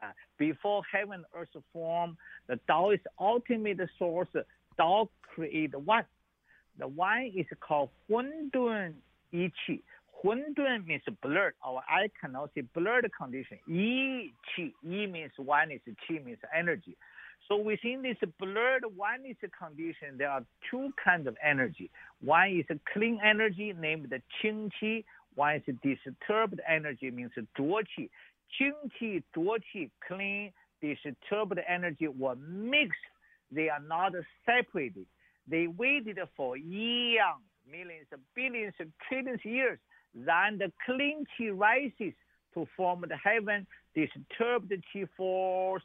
[0.01, 0.07] Uh,
[0.37, 4.27] before heaven and earth formed, the Tao is ultimate source.
[4.77, 6.05] Tao create one.
[6.79, 8.93] The one is called Hundun
[9.33, 9.81] Yiqi.
[10.23, 11.53] Hundun means blurred.
[11.65, 13.59] Our eye cannot see blurred condition.
[13.67, 14.73] Yi Qi.
[14.83, 16.95] Yi means one is Qi means energy.
[17.47, 21.89] So within this blurred one is condition, there are two kinds of energy.
[22.21, 25.03] One is a clean energy named the Qing Qi.
[25.35, 28.09] One is disturbed energy means Duo Qi.
[28.59, 32.99] Qing Qi, Duo Qi, clean, disturbed energy were mixed.
[33.51, 34.13] They are not
[34.45, 35.05] separated.
[35.49, 38.73] They waited for eons, millions, billions,
[39.07, 39.79] trillions of years.
[40.13, 42.13] Then the clean rises
[42.53, 45.83] to form the heaven, disturbed the Qi force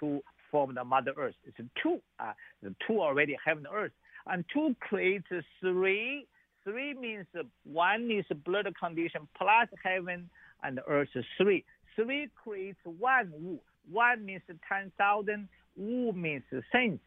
[0.00, 0.20] to
[0.50, 1.34] form the Mother Earth.
[1.44, 2.00] It's two.
[2.18, 3.92] Uh, the two already heaven earth.
[4.26, 5.26] And two creates
[5.60, 6.26] three.
[6.62, 7.26] Three means
[7.64, 10.28] one is blood condition plus heaven
[10.62, 11.64] and earth three.
[11.96, 13.58] Three creates one Wu.
[13.90, 15.48] One means 10,000.
[15.76, 17.00] Wu means sense.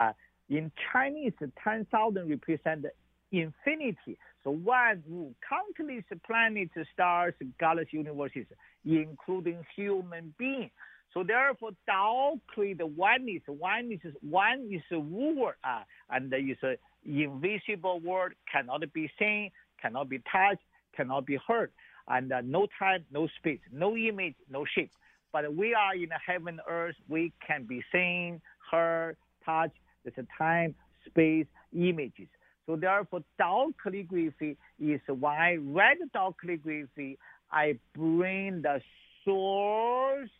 [0.00, 0.12] Uh,
[0.48, 2.86] in Chinese, 10,000 represent
[3.32, 4.18] infinity.
[4.42, 8.46] So one Wu, countless planets, stars, galaxies, universes,
[8.84, 10.70] including human beings.
[11.12, 13.42] So therefore, Tao create oneness.
[13.46, 19.50] One is one is a word, uh, and is a invisible word, cannot be seen,
[19.82, 20.62] cannot be touched,
[20.96, 21.72] cannot be heard,
[22.08, 24.92] and uh, no time, no space, no image, no shape.
[25.32, 26.96] But we are in heaven, earth.
[27.08, 28.40] We can be seen,
[28.70, 29.78] heard, touched.
[30.04, 30.74] There's a time,
[31.06, 32.28] space, images.
[32.66, 37.18] So therefore, Tao calligraphy is why red Tao calligraphy
[37.50, 38.80] I bring the
[39.24, 40.30] source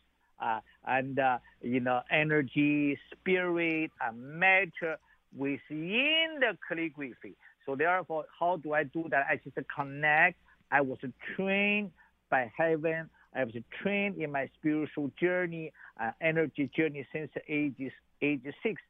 [0.40, 4.96] uh, and uh, you know energy, spirit, and matter
[5.36, 7.34] within the calligraphy.
[7.66, 9.26] So therefore, how do I do that?
[9.30, 10.38] I just connect.
[10.72, 10.98] I was
[11.36, 11.90] trained
[12.30, 13.10] by heaven.
[13.34, 17.74] I was trained in my spiritual journey, uh, energy journey since age
[18.22, 18.80] age six.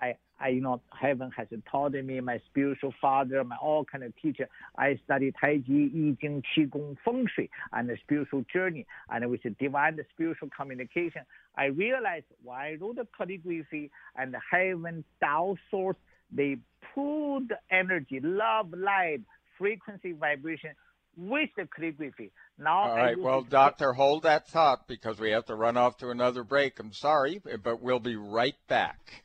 [0.00, 4.14] I, I, you know, heaven has taught me, my spiritual father, my all kind of
[4.22, 4.48] teacher.
[4.76, 9.42] I studied Tai Chi, I Ching, Qigong, Feng Shui, and the spiritual journey, and with
[9.42, 11.22] the divine spiritual communication,
[11.56, 15.96] I realized why I wrote the calligraphy and the heaven, Tao source,
[16.30, 16.58] they
[16.94, 19.22] pull the energy, love, light,
[19.58, 20.70] frequency, vibration
[21.18, 22.30] with the calligraphy.
[22.58, 23.18] Now, all right.
[23.18, 26.78] Well, doctor, hold that thought because we have to run off to another break.
[26.78, 29.24] I'm sorry, but we'll be right back.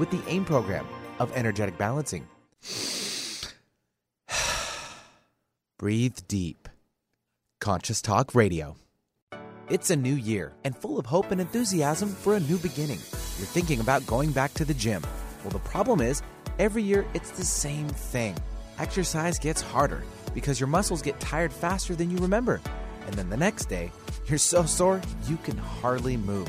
[0.00, 0.88] with the AIM program
[1.20, 2.26] of energetic balancing.
[5.78, 6.68] Breathe deep.
[7.60, 8.76] Conscious Talk Radio.
[9.68, 12.98] It's a new year and full of hope and enthusiasm for a new beginning.
[13.36, 15.02] You're thinking about going back to the gym.
[15.44, 16.22] Well, the problem is,
[16.58, 18.36] every year it's the same thing.
[18.78, 22.62] Exercise gets harder because your muscles get tired faster than you remember.
[23.06, 23.92] And then the next day,
[24.26, 26.48] you're so sore you can hardly move.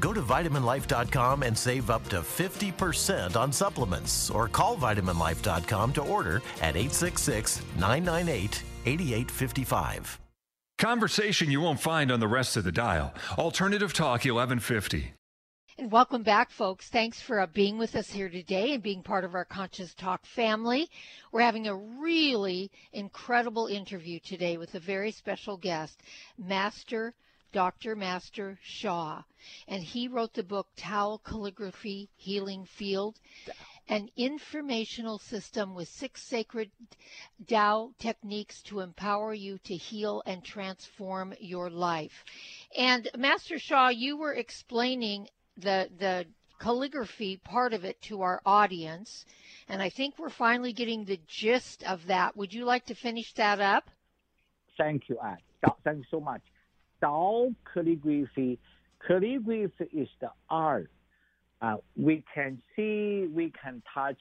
[0.00, 6.42] Go to vitaminlife.com and save up to 50% on supplements or call vitaminlife.com to order
[6.60, 10.20] at 866 998 8855.
[10.78, 13.12] Conversation you won't find on the rest of the dial.
[13.36, 15.12] Alternative Talk 1150.
[15.76, 16.88] And welcome back, folks.
[16.88, 20.24] Thanks for uh, being with us here today and being part of our Conscious Talk
[20.24, 20.88] family.
[21.32, 26.02] We're having a really incredible interview today with a very special guest,
[26.38, 27.14] Master
[27.52, 27.96] Dr.
[27.96, 29.22] Master Sha,
[29.66, 33.18] and he wrote the book Tao Calligraphy Healing Field,
[33.88, 36.70] an informational system with six sacred
[37.46, 42.24] Tao techniques to empower you to heal and transform your life.
[42.76, 46.26] And Master Sha, you were explaining the the
[46.60, 49.24] calligraphy part of it to our audience,
[49.68, 52.36] and I think we're finally getting the gist of that.
[52.36, 53.90] Would you like to finish that up?
[54.76, 55.38] Thank you, Anne.
[55.84, 56.42] Thank you so much.
[57.00, 58.58] Tao calligraphy.
[59.06, 60.90] Calligraphy is the art.
[61.62, 64.18] Uh, we can see, we can touch.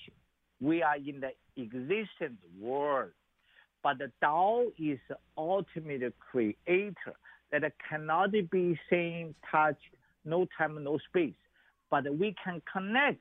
[0.62, 3.12] We are in the existent world.
[3.82, 7.16] But the Tao is the ultimate creator
[7.52, 9.80] that cannot be seen, touched,
[10.26, 11.34] no time, no space.
[11.90, 13.20] But we can connect.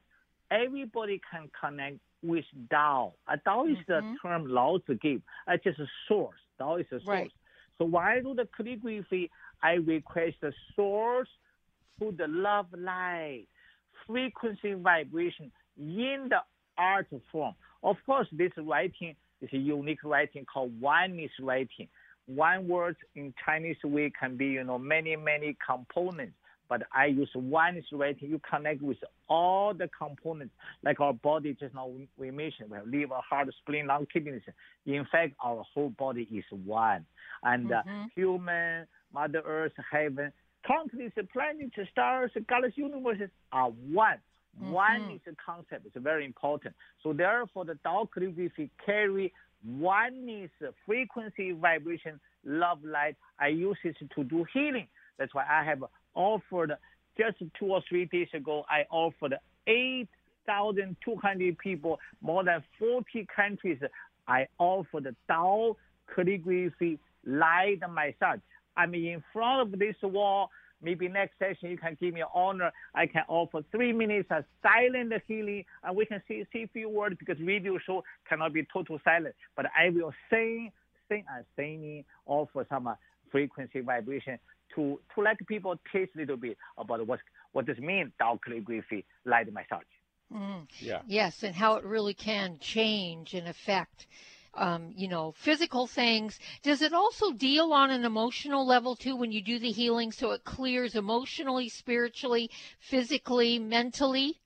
[0.51, 3.15] Everybody can connect with Tao.
[3.27, 4.13] Uh, Tao is mm-hmm.
[4.13, 5.23] the term Lao Tzu gave.
[5.47, 6.39] It's just a source.
[6.59, 7.07] Tao is a source.
[7.07, 7.33] Right.
[7.79, 9.31] So why do the calligraphy,
[9.63, 11.29] I request the source
[12.01, 13.47] to the love light,
[14.07, 16.39] frequency vibration in the
[16.77, 17.55] art form.
[17.83, 21.89] Of course, this writing is a unique writing called oneness writing.
[22.27, 26.35] One word in Chinese way can be, you know, many, many components.
[26.69, 28.31] But I use oneness writing.
[28.31, 28.99] You connect with
[29.29, 31.57] all the components, like our body.
[31.59, 34.43] Just now we mentioned, we have liver, heart, spleen, lung, kidneys.
[34.87, 37.07] In fact, our whole body is one.
[37.43, 38.11] And uh, Mhm.
[38.15, 40.33] human, Mother Earth, heaven,
[40.67, 44.19] countless planets, stars, galaxies, universes are one.
[44.59, 45.15] One Mhm.
[45.17, 45.87] is a concept.
[45.87, 46.75] It's very important.
[47.03, 49.33] So therefore, the Tao calligraphy carry
[49.65, 50.51] oneness,
[50.85, 53.17] frequency, vibration, love, light.
[53.39, 54.89] I use it to do healing.
[55.17, 55.85] That's why I have
[56.19, 56.73] offered
[57.17, 58.65] just two or three days ago.
[58.69, 59.35] I offered
[59.67, 60.09] eight
[60.47, 63.81] thousand two hundred people, more than forty countries.
[64.27, 65.77] I offered the Tao
[66.15, 68.41] calligraphy light massage.
[68.77, 70.51] I'm in front of this wall.
[70.81, 72.71] Maybe next session you can give me honor.
[72.95, 77.17] I can offer three minutes of silent healing, and we can see see few words
[77.19, 79.35] because video show cannot be total silent.
[79.57, 80.71] But I will sing,
[81.09, 82.95] sing and singing, offer some uh,
[83.33, 84.39] frequency vibration
[84.75, 87.21] to to let people taste a little bit about what
[87.53, 89.85] what does mean Tao calligraphy light massage.
[90.33, 90.67] Mm.
[90.81, 91.01] Yeah.
[91.07, 94.07] Yes, and how it really can change and affect,
[94.55, 96.39] um, you know, physical things.
[96.63, 100.33] Does it also deal on an emotional level too when you do the healing so
[100.33, 104.39] it clears emotionally, spiritually, physically, mentally?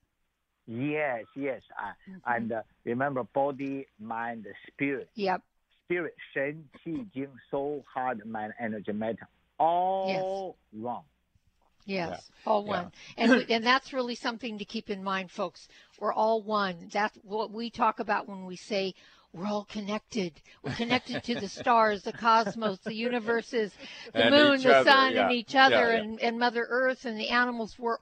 [0.67, 1.63] Yes, yes.
[1.77, 1.93] Uh,
[2.27, 5.11] And uh, remember, body, mind, spirit.
[5.15, 5.43] Yep.
[5.85, 9.29] Spirit, 神, qi, jing, soul, heart, mind, energy, matter.
[9.63, 11.05] All wrong.
[11.85, 12.71] Yes, all Yeah.
[12.83, 12.93] one.
[13.17, 15.69] And we- and that's really something to keep in mind, folks.
[15.99, 16.89] We're all one.
[16.93, 18.95] That's what we talk about when we say
[19.33, 20.43] we're all connected.
[20.63, 23.73] We're connected to the stars, the cosmos, the universes,
[24.13, 25.23] the And moon, the other, sun, yeah.
[25.25, 26.03] and each other, Yeah, yeah.
[26.03, 27.79] And, and Mother Earth, and the animals.
[27.79, 27.99] We're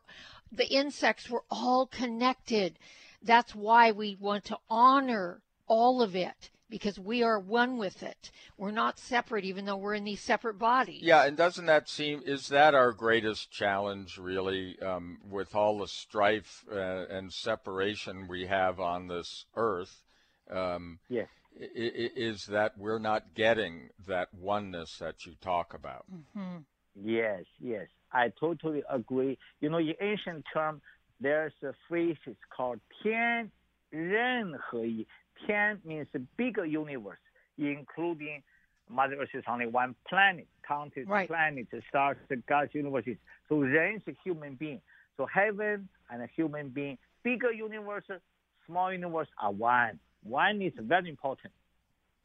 [0.53, 1.31] the insects.
[1.31, 2.79] We're all connected.
[3.23, 8.32] That's why we want to honor all of it because we are one with it.
[8.58, 11.02] We're not separate, even though we're in these separate bodies.
[11.02, 15.88] Yeah, and doesn't that seem is that our greatest challenge really um, with all the
[15.88, 20.04] strife uh, and separation we have on this earth?
[20.50, 21.28] Um, Yes.
[21.60, 26.06] i- i- is that we're not getting that oneness that you talk about?
[26.34, 26.58] hmm
[26.96, 27.88] Yes, yes.
[28.14, 29.38] I totally agree.
[29.60, 30.82] You know, in ancient term,
[31.20, 33.52] there's a phrase it's called 天
[33.90, 35.06] 人合一.
[35.47, 37.19] Tian means a bigger universe,
[37.59, 38.43] including
[38.89, 41.29] Mother Earth is only one planet, countless Right.
[41.29, 43.17] planets, stars, the gods, universes.
[43.49, 44.81] So Ren is a human being.
[45.17, 48.05] So heaven and a human being, bigger universe,
[48.67, 50.01] small universe are one.
[50.23, 51.53] One is very important.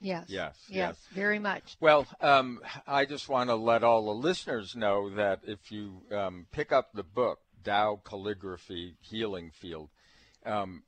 [0.02, 0.26] Yes.
[0.28, 0.76] Yes, Yes.
[0.76, 1.08] yes.
[1.14, 1.78] Very much.
[1.80, 6.48] Well, um, I just want to let all the listeners know that if you um,
[6.52, 9.90] pick up the book, Tao Calligraphy Healing Field,
[10.46, 10.84] um,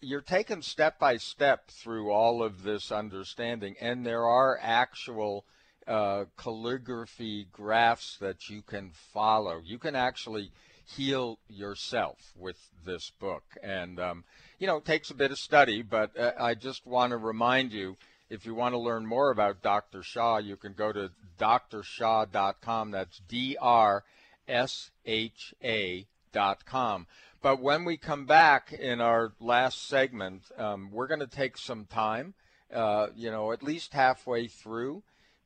[0.00, 5.44] you're taken step by step through all of this understanding, and there are actual
[5.86, 9.60] uh, calligraphy graphs that you can follow.
[9.64, 10.52] You can actually
[10.96, 14.24] heal yourself with this book, and um,
[14.58, 15.82] you know it takes a bit of study.
[15.82, 17.96] But uh, I just want to remind you,
[18.28, 20.02] if you want to learn more about Dr.
[20.02, 22.90] Sha, you can go to drsha.com.
[22.90, 24.04] That's D R
[24.48, 27.06] S H A.com.
[27.42, 31.86] But when we come back in our last segment, um, we're going to take some
[31.86, 32.34] time,
[32.72, 35.02] uh, you know, at least halfway through,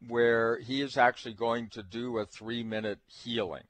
[0.08, 3.62] where he is actually going to do a three minute healing.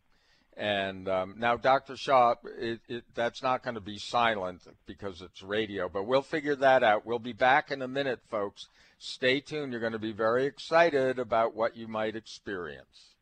[0.56, 1.96] And um, now, Dr.
[1.96, 6.54] Sha, it, it, that's not going to be silent because it's radio, but we'll figure
[6.56, 7.04] that out.
[7.04, 8.68] We'll be back in a minute, folks.
[8.98, 9.72] Stay tuned.
[9.72, 13.16] You're going to be very excited about what you might experience.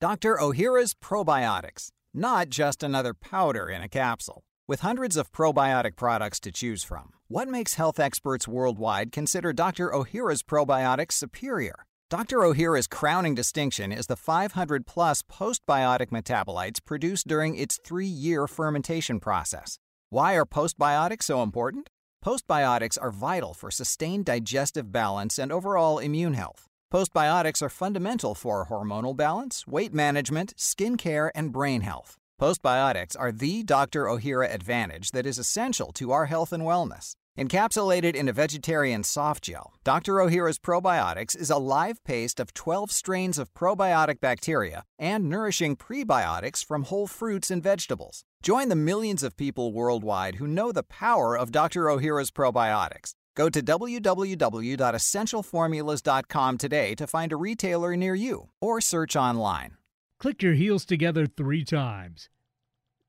[0.00, 0.36] Dr.
[0.36, 4.42] Ohhira's Probiotics not just another powder in a capsule.
[4.66, 9.90] With hundreds of probiotic products to choose from, what makes health experts worldwide consider Dr.
[9.90, 11.84] Ohhira's probiotics superior?
[12.08, 12.38] Dr.
[12.38, 19.20] Ohhira's crowning distinction is the 500 plus postbiotic metabolites produced during its three year fermentation
[19.20, 19.78] process.
[20.10, 21.90] Why are postbiotics so important?
[22.24, 26.66] Postbiotics are vital for sustained digestive balance and overall immune health.
[26.92, 32.16] Postbiotics are fundamental for hormonal balance, weight management, skin care, and brain health.
[32.40, 34.04] Postbiotics are the Dr.
[34.04, 37.16] Ohhira advantage that is essential to our health and wellness.
[37.36, 40.14] Encapsulated in a vegetarian soft gel, Dr.
[40.14, 46.64] Ohhira's Probiotics is a live paste of 12 strains of probiotic bacteria and nourishing prebiotics
[46.64, 48.24] from whole fruits and vegetables.
[48.42, 51.86] Join the millions of people worldwide who know the power of Dr.
[51.86, 53.14] Ohhira's probiotics.
[53.36, 59.76] Go to www.essentialformulas.com today to find a retailer near you or search online.
[60.18, 62.30] Click your heels together three times.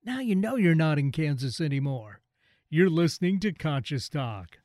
[0.03, 2.19] Now you know you're not in Kansas anymore.
[2.69, 4.57] You're listening to Conscious Talk.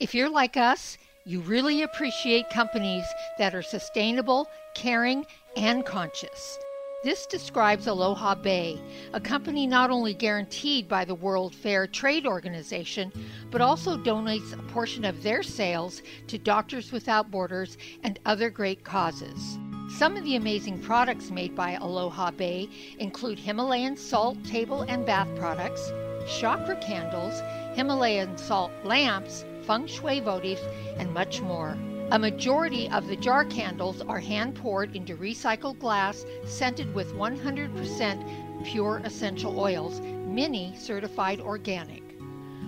[0.00, 3.04] If you're like us, you really appreciate companies
[3.38, 5.24] that are sustainable, caring,
[5.56, 6.58] and conscious.
[7.04, 8.76] This describes Aloha Bay,
[9.12, 13.12] a company not only guaranteed by the World Fair Trade Organization,
[13.52, 18.82] but also donates a portion of their sales to Doctors Without Borders and other great
[18.82, 19.60] causes.
[19.96, 22.68] Some of the amazing products made by Aloha Bay
[22.98, 25.92] include Himalayan salt table and bath products,
[26.28, 27.40] chakra candles,
[27.76, 31.78] Himalayan salt lamps, feng shui votives, and much more.
[32.10, 38.64] A majority of the jar candles are hand poured into recycled glass scented with 100%
[38.64, 42.02] pure essential oils, many certified organic.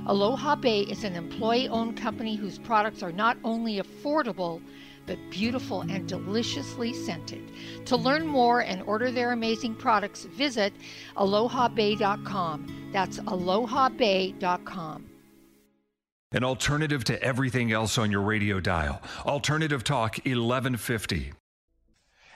[0.06, 4.60] Aloha Bay is an employee owned company whose products are not only affordable,
[5.06, 7.50] but beautiful and deliciously scented.
[7.86, 10.74] To learn more and order their amazing products, visit
[11.16, 12.90] alohabay.com.
[12.92, 15.09] That's alohabay.com.
[16.32, 19.02] An alternative to everything else on your radio dial.
[19.26, 21.32] Alternative Talk 1150.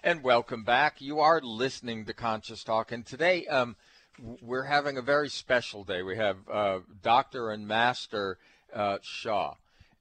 [0.03, 1.01] And welcome back.
[1.01, 3.77] You are listening to Conscious Talk, and today um,
[4.43, 6.03] we're having a very special day.
[6.03, 7.53] We have uh, Dr.
[7.53, 8.39] and Master
[8.75, 9.55] uh, Sha.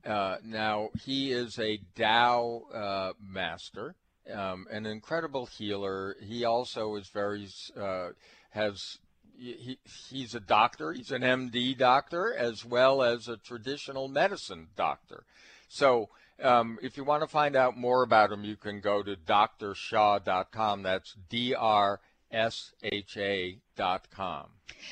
[0.03, 3.93] Uh, now, he is a Tao uh, master,
[4.33, 6.15] um, an incredible healer.
[6.19, 7.47] He also is very,
[7.79, 8.07] uh,
[8.49, 8.97] has
[9.37, 9.79] he,
[10.09, 10.93] he's a doctor.
[10.93, 15.23] He's an MD doctor as well as a traditional medicine doctor.
[15.67, 16.09] So
[16.41, 20.83] um, if you want to find out more about him, you can go to drsha.com.
[20.83, 21.99] That's D R
[22.31, 24.47] S H A dot com.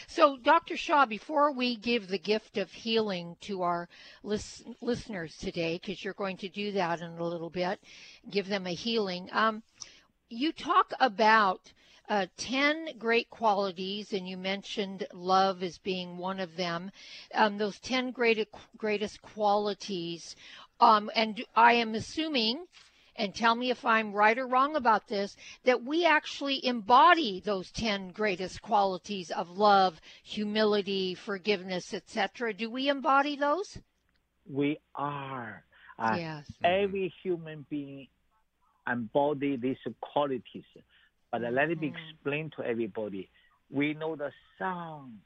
[0.08, 0.78] So, Dr.
[0.78, 3.90] Sha, before we give the gift of healing to our
[4.24, 7.80] lis- listeners today, because you're going to do that in a little bit,
[8.30, 9.64] give them a healing, um,
[10.30, 11.74] you talk about
[12.12, 16.92] uh, 10 great qualities, and you mentioned love as being one of them.
[17.34, 20.36] Um, those 10 great, greatest qualities.
[20.82, 22.66] Um, and I am assuming,
[23.16, 27.72] and tell me if I'm right or wrong about this, that we actually embody those
[27.72, 32.54] 10 greatest qualities of love, humility, forgiveness, etc.
[32.54, 33.78] Do we embody those?
[34.52, 35.64] We are.
[35.98, 36.52] Uh, yes.
[36.62, 38.08] Every human being
[38.86, 40.66] embody these qualities.
[41.32, 41.96] But let me mm-hmm.
[41.96, 43.30] explain to everybody.
[43.70, 45.20] We know the sun.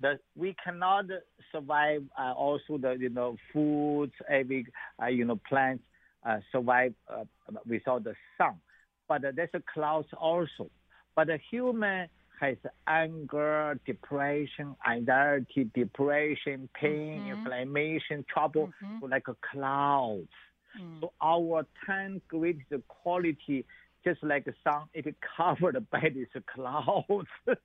[0.00, 1.04] That we cannot
[1.52, 2.02] survive.
[2.18, 4.66] Uh, also, the you know foods, every
[5.00, 5.84] uh, you know plants
[6.26, 7.24] uh, survive uh,
[7.68, 8.54] without the sun.
[9.08, 10.70] But there's a clouds also.
[11.14, 12.08] But the human
[12.40, 12.56] has
[12.88, 17.38] anger, depression, anxiety, depression, pain, mm-hmm.
[17.38, 19.06] inflammation, trouble, mm-hmm.
[19.08, 20.26] like a clouds.
[20.80, 21.00] Mm.
[21.00, 23.64] So our ten greatest quality
[24.04, 27.28] just like the sun, it is covered by these clouds.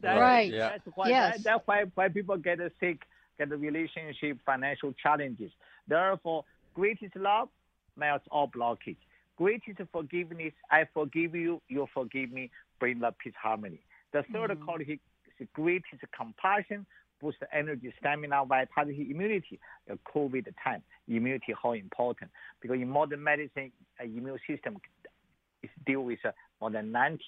[0.00, 0.52] That, right.
[0.52, 0.70] Yeah.
[0.70, 1.36] That's why yes.
[1.36, 3.02] that, that's why why people get sick,
[3.38, 5.50] get the relationship, financial challenges.
[5.88, 6.44] Therefore,
[6.74, 7.48] greatest love
[7.96, 8.98] melts all blockage.
[9.38, 13.80] Greatest forgiveness, I forgive you, you forgive me, bring love, peace, harmony.
[14.12, 14.64] The 3rd mm-hmm.
[14.64, 15.00] quality
[15.40, 16.84] is greatest compassion,
[17.20, 19.58] boost energy, stamina, vitality, immunity.
[19.86, 24.76] The COVID time, immunity how important because in modern medicine, immune system
[25.62, 27.18] is deal with uh, more than 90%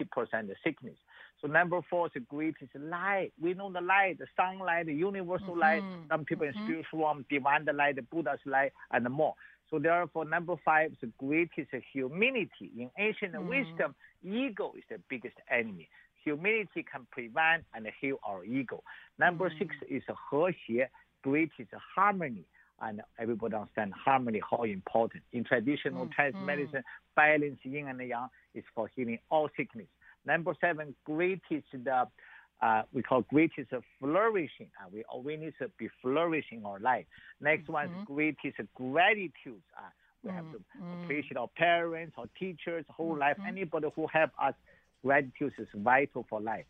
[0.63, 0.97] sickness.
[1.41, 3.33] So number four is the greatest light.
[3.41, 5.61] We know the light, the sunlight, the universal mm-hmm.
[5.61, 5.83] light.
[6.11, 6.59] Some people mm-hmm.
[6.59, 9.35] in spiritual form, divine light, the Buddha's light, and more.
[9.71, 12.71] So therefore, number five is the greatest humility.
[12.79, 13.49] In ancient mm.
[13.49, 15.89] wisdom, ego is the biggest enemy.
[16.23, 18.83] Humility can prevent and heal our ego.
[19.19, 19.59] Number mm.
[19.59, 20.89] six is 和谐,
[21.23, 22.45] greatest harmony.
[22.87, 25.23] And everybody understand harmony, how important.
[25.33, 26.13] In traditional mm.
[26.15, 26.83] Chinese medicine,
[27.17, 29.87] balance yin and yang is for healing all sickness.
[30.27, 32.07] Number seven, greatest the
[32.63, 34.69] uh, we call greatest flourishing.
[34.81, 37.05] Uh, we always need to be flourishing our life.
[37.41, 37.73] Next mm-hmm.
[37.73, 38.15] one is mm-hmm.
[38.15, 39.63] greatest gratitude.
[39.77, 39.91] Uh,
[40.23, 40.37] we mm-hmm.
[40.37, 41.05] have to mm-hmm.
[41.05, 43.37] appreciate our parents, our teachers, whole life.
[43.39, 43.49] Mm-hmm.
[43.49, 44.55] Anybody who help us,
[45.03, 46.65] gratitude is vital for life.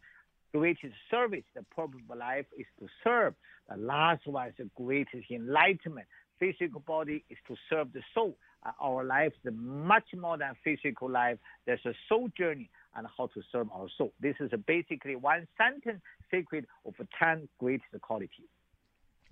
[0.55, 3.35] Greatest service, the purpose of life is to serve.
[3.69, 6.07] The last one is the greatest enlightenment.
[6.39, 8.37] Physical body is to serve the soul.
[8.65, 11.39] Uh, our life is much more than physical life.
[11.67, 14.13] There's a soul journey and how to serve our soul.
[14.21, 16.01] This is basically one sentence
[16.31, 18.47] secret of 10 greatest qualities.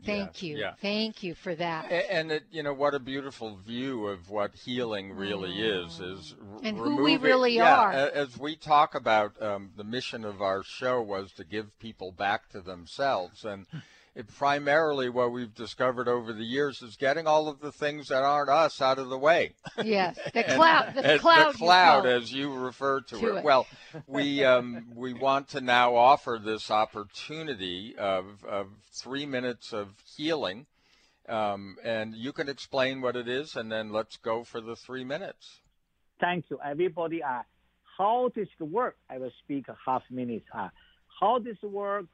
[0.05, 0.59] Thank yeah, you.
[0.59, 0.73] Yeah.
[0.81, 1.91] Thank you for that.
[1.91, 5.87] And, and it, you know what a beautiful view of what healing really mm.
[5.87, 7.93] is is and removing, who we really yeah, are.
[7.93, 12.49] As we talk about um, the mission of our show was to give people back
[12.51, 13.67] to themselves and
[14.15, 18.23] it, primarily what we've discovered over the years is getting all of the things that
[18.23, 19.53] aren't us out of the way.
[19.83, 23.39] Yes, the cloud, the cloud, the cloud, as you refer to, to it.
[23.39, 23.45] it.
[23.45, 23.67] Well,
[24.07, 30.67] we um, we want to now offer this opportunity of, of three minutes of healing,
[31.29, 35.05] um, and you can explain what it is, and then let's go for the three
[35.05, 35.61] minutes.
[36.21, 37.23] Thank you, everybody.
[37.23, 37.43] Uh,
[37.99, 38.97] how does it work?
[39.09, 40.45] I will speak a half minute.
[40.55, 40.69] Uh,
[41.21, 42.07] how does it work?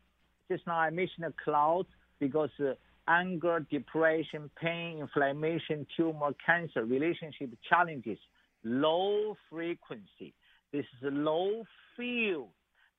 [0.51, 1.89] Just now I mentioned the clouds
[2.21, 2.73] because uh,
[3.07, 8.19] anger, depression, pain, inflammation, tumor, cancer, relationship challenges,
[8.65, 10.35] low frequency.
[10.73, 11.65] This is a low
[11.97, 12.49] field,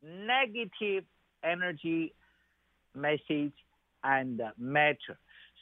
[0.04, 1.04] negative
[1.44, 2.14] energy
[2.96, 3.54] message
[4.04, 5.18] and uh, matter.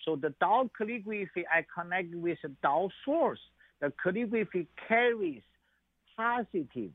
[0.05, 3.39] So the Tao calligraphy, I connect with the Tao source.
[3.81, 5.41] The calligraphy carries
[6.15, 6.91] positive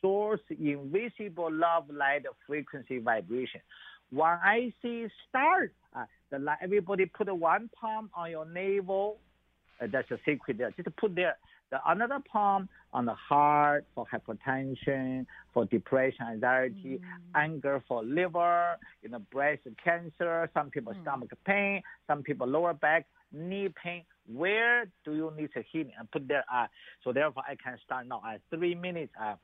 [0.00, 3.60] source, invisible love light frequency vibration.
[4.12, 9.18] When I see start, uh, the everybody put one palm on your navel.
[9.80, 10.70] Uh, that's a secret there.
[10.76, 11.36] Just put there
[11.72, 17.00] the another palm on the heart for hypertension, for depression, anxiety, mm.
[17.34, 21.02] anger for liver, you know, breast cancer, some people mm.
[21.02, 24.04] stomach pain, some people lower back, knee pain.
[24.30, 25.92] Where do you need a healing?
[25.98, 26.44] And put there.
[26.52, 26.66] Uh,
[27.02, 28.22] so therefore, I can start now.
[28.24, 29.12] Uh, three minutes.
[29.20, 29.34] Uh,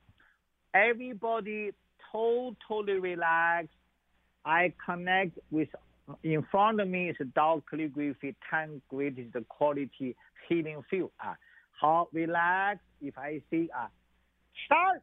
[0.73, 1.71] everybody
[2.11, 3.67] totally relax
[4.45, 5.69] I connect with
[6.23, 10.15] in front of me is Tao calligraphy 10 greatest quality
[10.47, 11.11] healing field.
[11.23, 11.33] Uh,
[11.79, 13.87] how relax if I see uh,
[14.65, 15.01] start.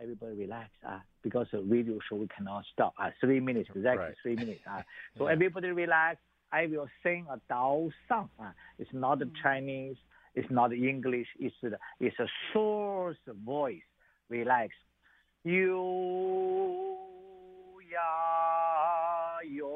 [0.00, 2.94] Everybody relax uh, because the radio show we cannot stop.
[3.00, 4.14] Uh, three minutes, exactly right.
[4.22, 4.60] three minutes.
[4.66, 4.82] Uh.
[5.18, 5.32] So yeah.
[5.32, 6.18] everybody relax.
[6.52, 8.28] I will sing a Dao song.
[8.38, 8.50] Uh.
[8.78, 9.30] It's not mm.
[9.42, 9.96] Chinese.
[10.34, 11.26] It's not English.
[11.38, 11.54] It's,
[11.98, 13.82] it's a source voice.
[14.28, 14.72] Relax.
[15.44, 16.99] You
[17.90, 19.74] ya yo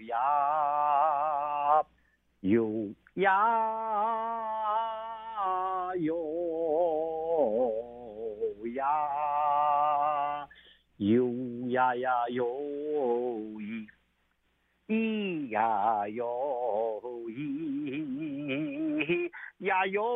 [0.00, 1.84] ya
[2.40, 3.36] yo ya
[6.00, 6.16] yo
[8.64, 8.96] ya
[10.98, 11.28] yo
[11.68, 12.48] ya ya yo
[13.60, 13.86] yi
[14.88, 16.32] yi ya yo
[17.28, 19.28] yi
[19.60, 20.08] ya yo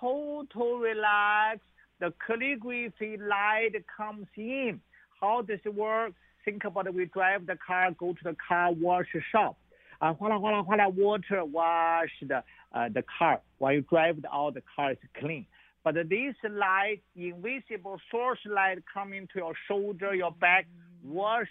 [0.00, 1.60] total relax
[2.04, 4.80] the calligraphy light comes in.
[5.20, 6.12] How does it work?
[6.44, 6.94] Think about it.
[6.94, 9.56] We drive the car, go to the car wash shop.
[10.02, 12.42] Uh, voila, voila, water wash the,
[12.74, 13.40] uh, the car.
[13.56, 15.46] While you drive out, the car is clean.
[15.82, 20.66] But this light, invisible source light coming to your shoulder, your back,
[21.02, 21.48] wash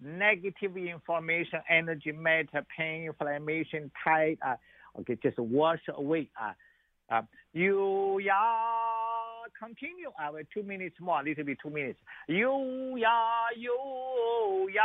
[0.00, 4.38] negative information, energy, matter, pain, inflammation, tight.
[4.46, 4.54] Uh,
[5.00, 6.30] okay, just wash away.
[6.40, 6.52] Uh,
[7.12, 9.15] uh, you, yeah
[9.57, 11.99] continue our two minutes more, a little bit two minutes.
[12.27, 14.81] You ya you ya,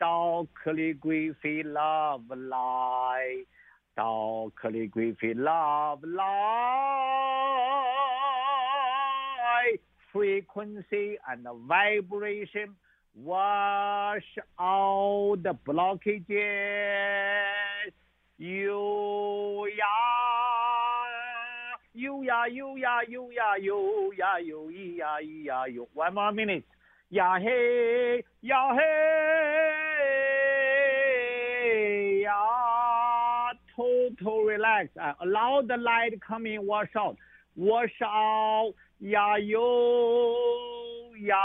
[0.00, 3.46] Dao calligraphy love light.
[3.96, 6.26] 到克里贵妃 love light
[10.12, 12.76] frequency and vibration
[13.14, 16.36] wash out the blockages.
[18.36, 18.99] You ya,
[21.94, 25.86] you ya, you ya, you ya, you ya, you ya, ya, you.
[25.94, 26.64] One more minute.
[27.10, 29.02] Ya hey, ya hey,
[32.22, 33.52] ya.
[33.76, 34.88] Total relax.
[35.00, 37.16] Uh, allow the light come in, wash out,
[37.54, 38.74] wash out.
[38.98, 41.36] Ya yo, ya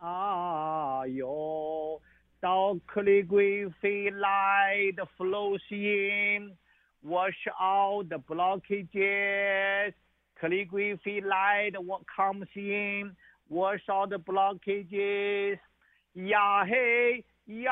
[0.00, 2.00] ah yo.
[2.40, 6.56] 到克里贵妃 light flows in,
[7.05, 9.93] wash out the blockages,
[10.41, 13.15] calligraphy light, what comes in,
[13.47, 15.59] wash out the blockages.
[16.15, 16.65] Yeah.
[16.65, 17.71] hey, Yeah.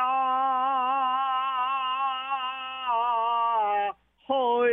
[4.27, 4.69] hoi.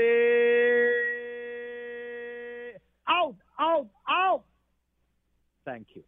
[3.08, 4.44] Out, out, out.
[5.64, 6.04] Thank you.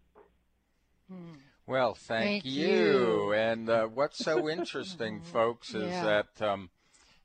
[1.11, 1.33] Hmm.
[1.67, 2.69] Well, thank, thank you.
[2.69, 3.33] you.
[3.33, 6.05] And uh, what's so interesting, folks, is yeah.
[6.05, 6.71] that um,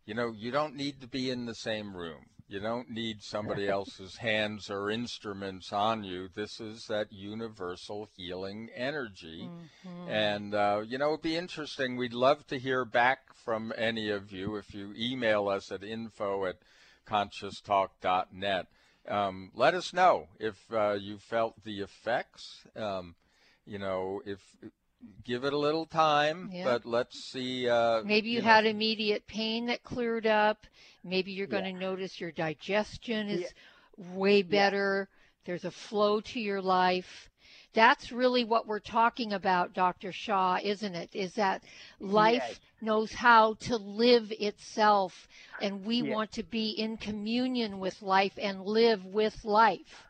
[0.08, 2.26] you know you don't need to be in the same room.
[2.50, 6.30] You don't need somebody else's hands or instruments on you.
[6.34, 9.50] This is that universal healing energy.
[10.10, 11.98] And, uh, you know, it'd be interesting.
[11.98, 16.46] We'd love to hear back from any of you if you email us at info
[16.46, 16.56] at
[17.06, 18.68] conscioustalk.net.
[19.10, 22.64] Um, let us know if uh, you felt the effects.
[22.76, 23.16] Um,
[23.66, 24.40] you know, if
[25.24, 26.64] give it a little time, Yeah.
[26.66, 27.68] but let's see.
[27.70, 30.66] Uh, Maybe you know, had immediate pain that cleared up.
[31.04, 33.54] Maybe you're going to notice your digestion is
[33.98, 35.10] way better.
[35.46, 37.30] There's a flow to your life.
[37.74, 40.12] That's really what we're talking about, Dr.
[40.12, 41.10] Sha, isn't it?
[41.14, 41.64] Is that
[42.00, 42.60] life Yes.
[42.82, 45.28] knows how to live itself,
[45.62, 46.14] and we Yes.
[46.14, 50.04] want to be in communion with life and live with life.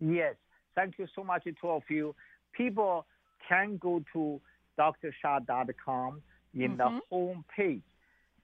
[0.00, 0.36] Yes,
[0.74, 2.14] thank you so much to all of you.
[2.52, 3.06] People
[3.48, 4.40] can go to
[4.78, 6.22] drsha.com
[6.54, 7.00] in the Mhm.
[7.10, 7.82] home page.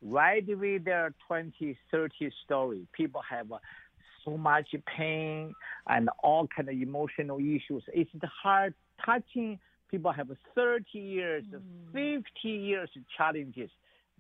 [0.02, 2.86] Right away there, 20, 30 story.
[2.92, 3.58] People have uh,
[4.24, 5.54] so much pain
[5.86, 7.82] and all kind of emotional issues.
[7.92, 8.74] It's the heart
[9.04, 9.58] touching.
[9.90, 11.44] People have 30 years,
[11.92, 13.70] 50 years challenges.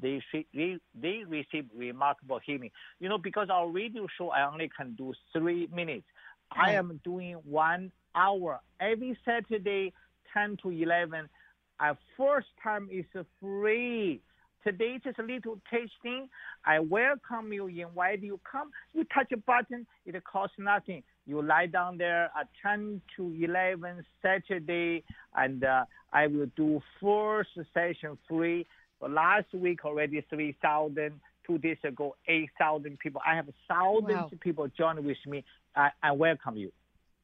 [0.00, 0.22] They,
[0.52, 2.70] they, they receive remarkable healing.
[3.00, 6.06] You know, because our radio show, I only can do three minutes.
[6.50, 9.92] I am doing one hour every Saturday,
[10.34, 11.28] 10 to 11.
[11.80, 13.04] Our first time is
[13.40, 14.20] free.
[14.62, 16.28] Today just a little tasting.
[16.64, 18.40] I welcome you, invite you.
[18.50, 19.86] Come, you touch a button.
[20.06, 21.02] It costs nothing.
[21.26, 25.04] You lie down there at 10 to 11 Saturday,
[25.36, 28.66] and uh, I will do first session free.
[29.06, 31.20] Last week already 3,000.
[31.46, 33.20] Two days ago, 8,000 people.
[33.26, 34.30] I have thousands Wow.
[34.32, 35.44] of people join with me.
[35.76, 36.72] I, I welcome you.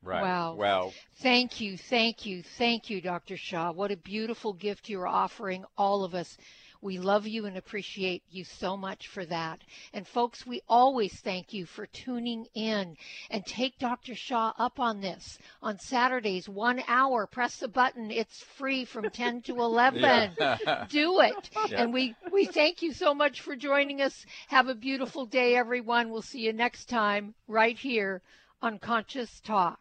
[0.03, 0.23] Right.
[0.23, 0.55] Wow.
[0.55, 0.93] Well,
[1.23, 3.37] Thank you, thank you, thank you, Dr.
[3.37, 3.73] Sha.
[3.73, 6.37] What a beautiful gift you're offering all of us.
[6.83, 9.61] We love you and appreciate you so much for that.
[9.93, 12.97] And folks, we always thank you for tuning in
[13.29, 14.15] and take Dr.
[14.15, 15.39] Sha up on this.
[15.63, 18.11] On Saturdays, one hour, press the button.
[18.11, 20.01] It's free from 10 to 11.
[20.01, 20.87] Yeah.
[20.89, 21.51] Do it.
[21.69, 21.83] Yeah.
[21.83, 24.25] And we, we thank you so much for joining us.
[24.49, 26.09] Have a beautiful day, everyone.
[26.11, 28.23] We'll see you next time right here
[28.63, 29.81] on Conscious Talk.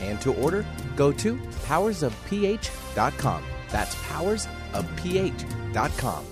[0.00, 0.64] and to order,
[0.96, 1.36] go to
[1.66, 3.42] powersofph.com.
[3.70, 6.24] That's powersofph.com.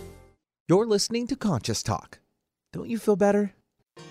[0.69, 2.19] You're listening to Conscious Talk.
[2.73, 3.55] Don't you feel better?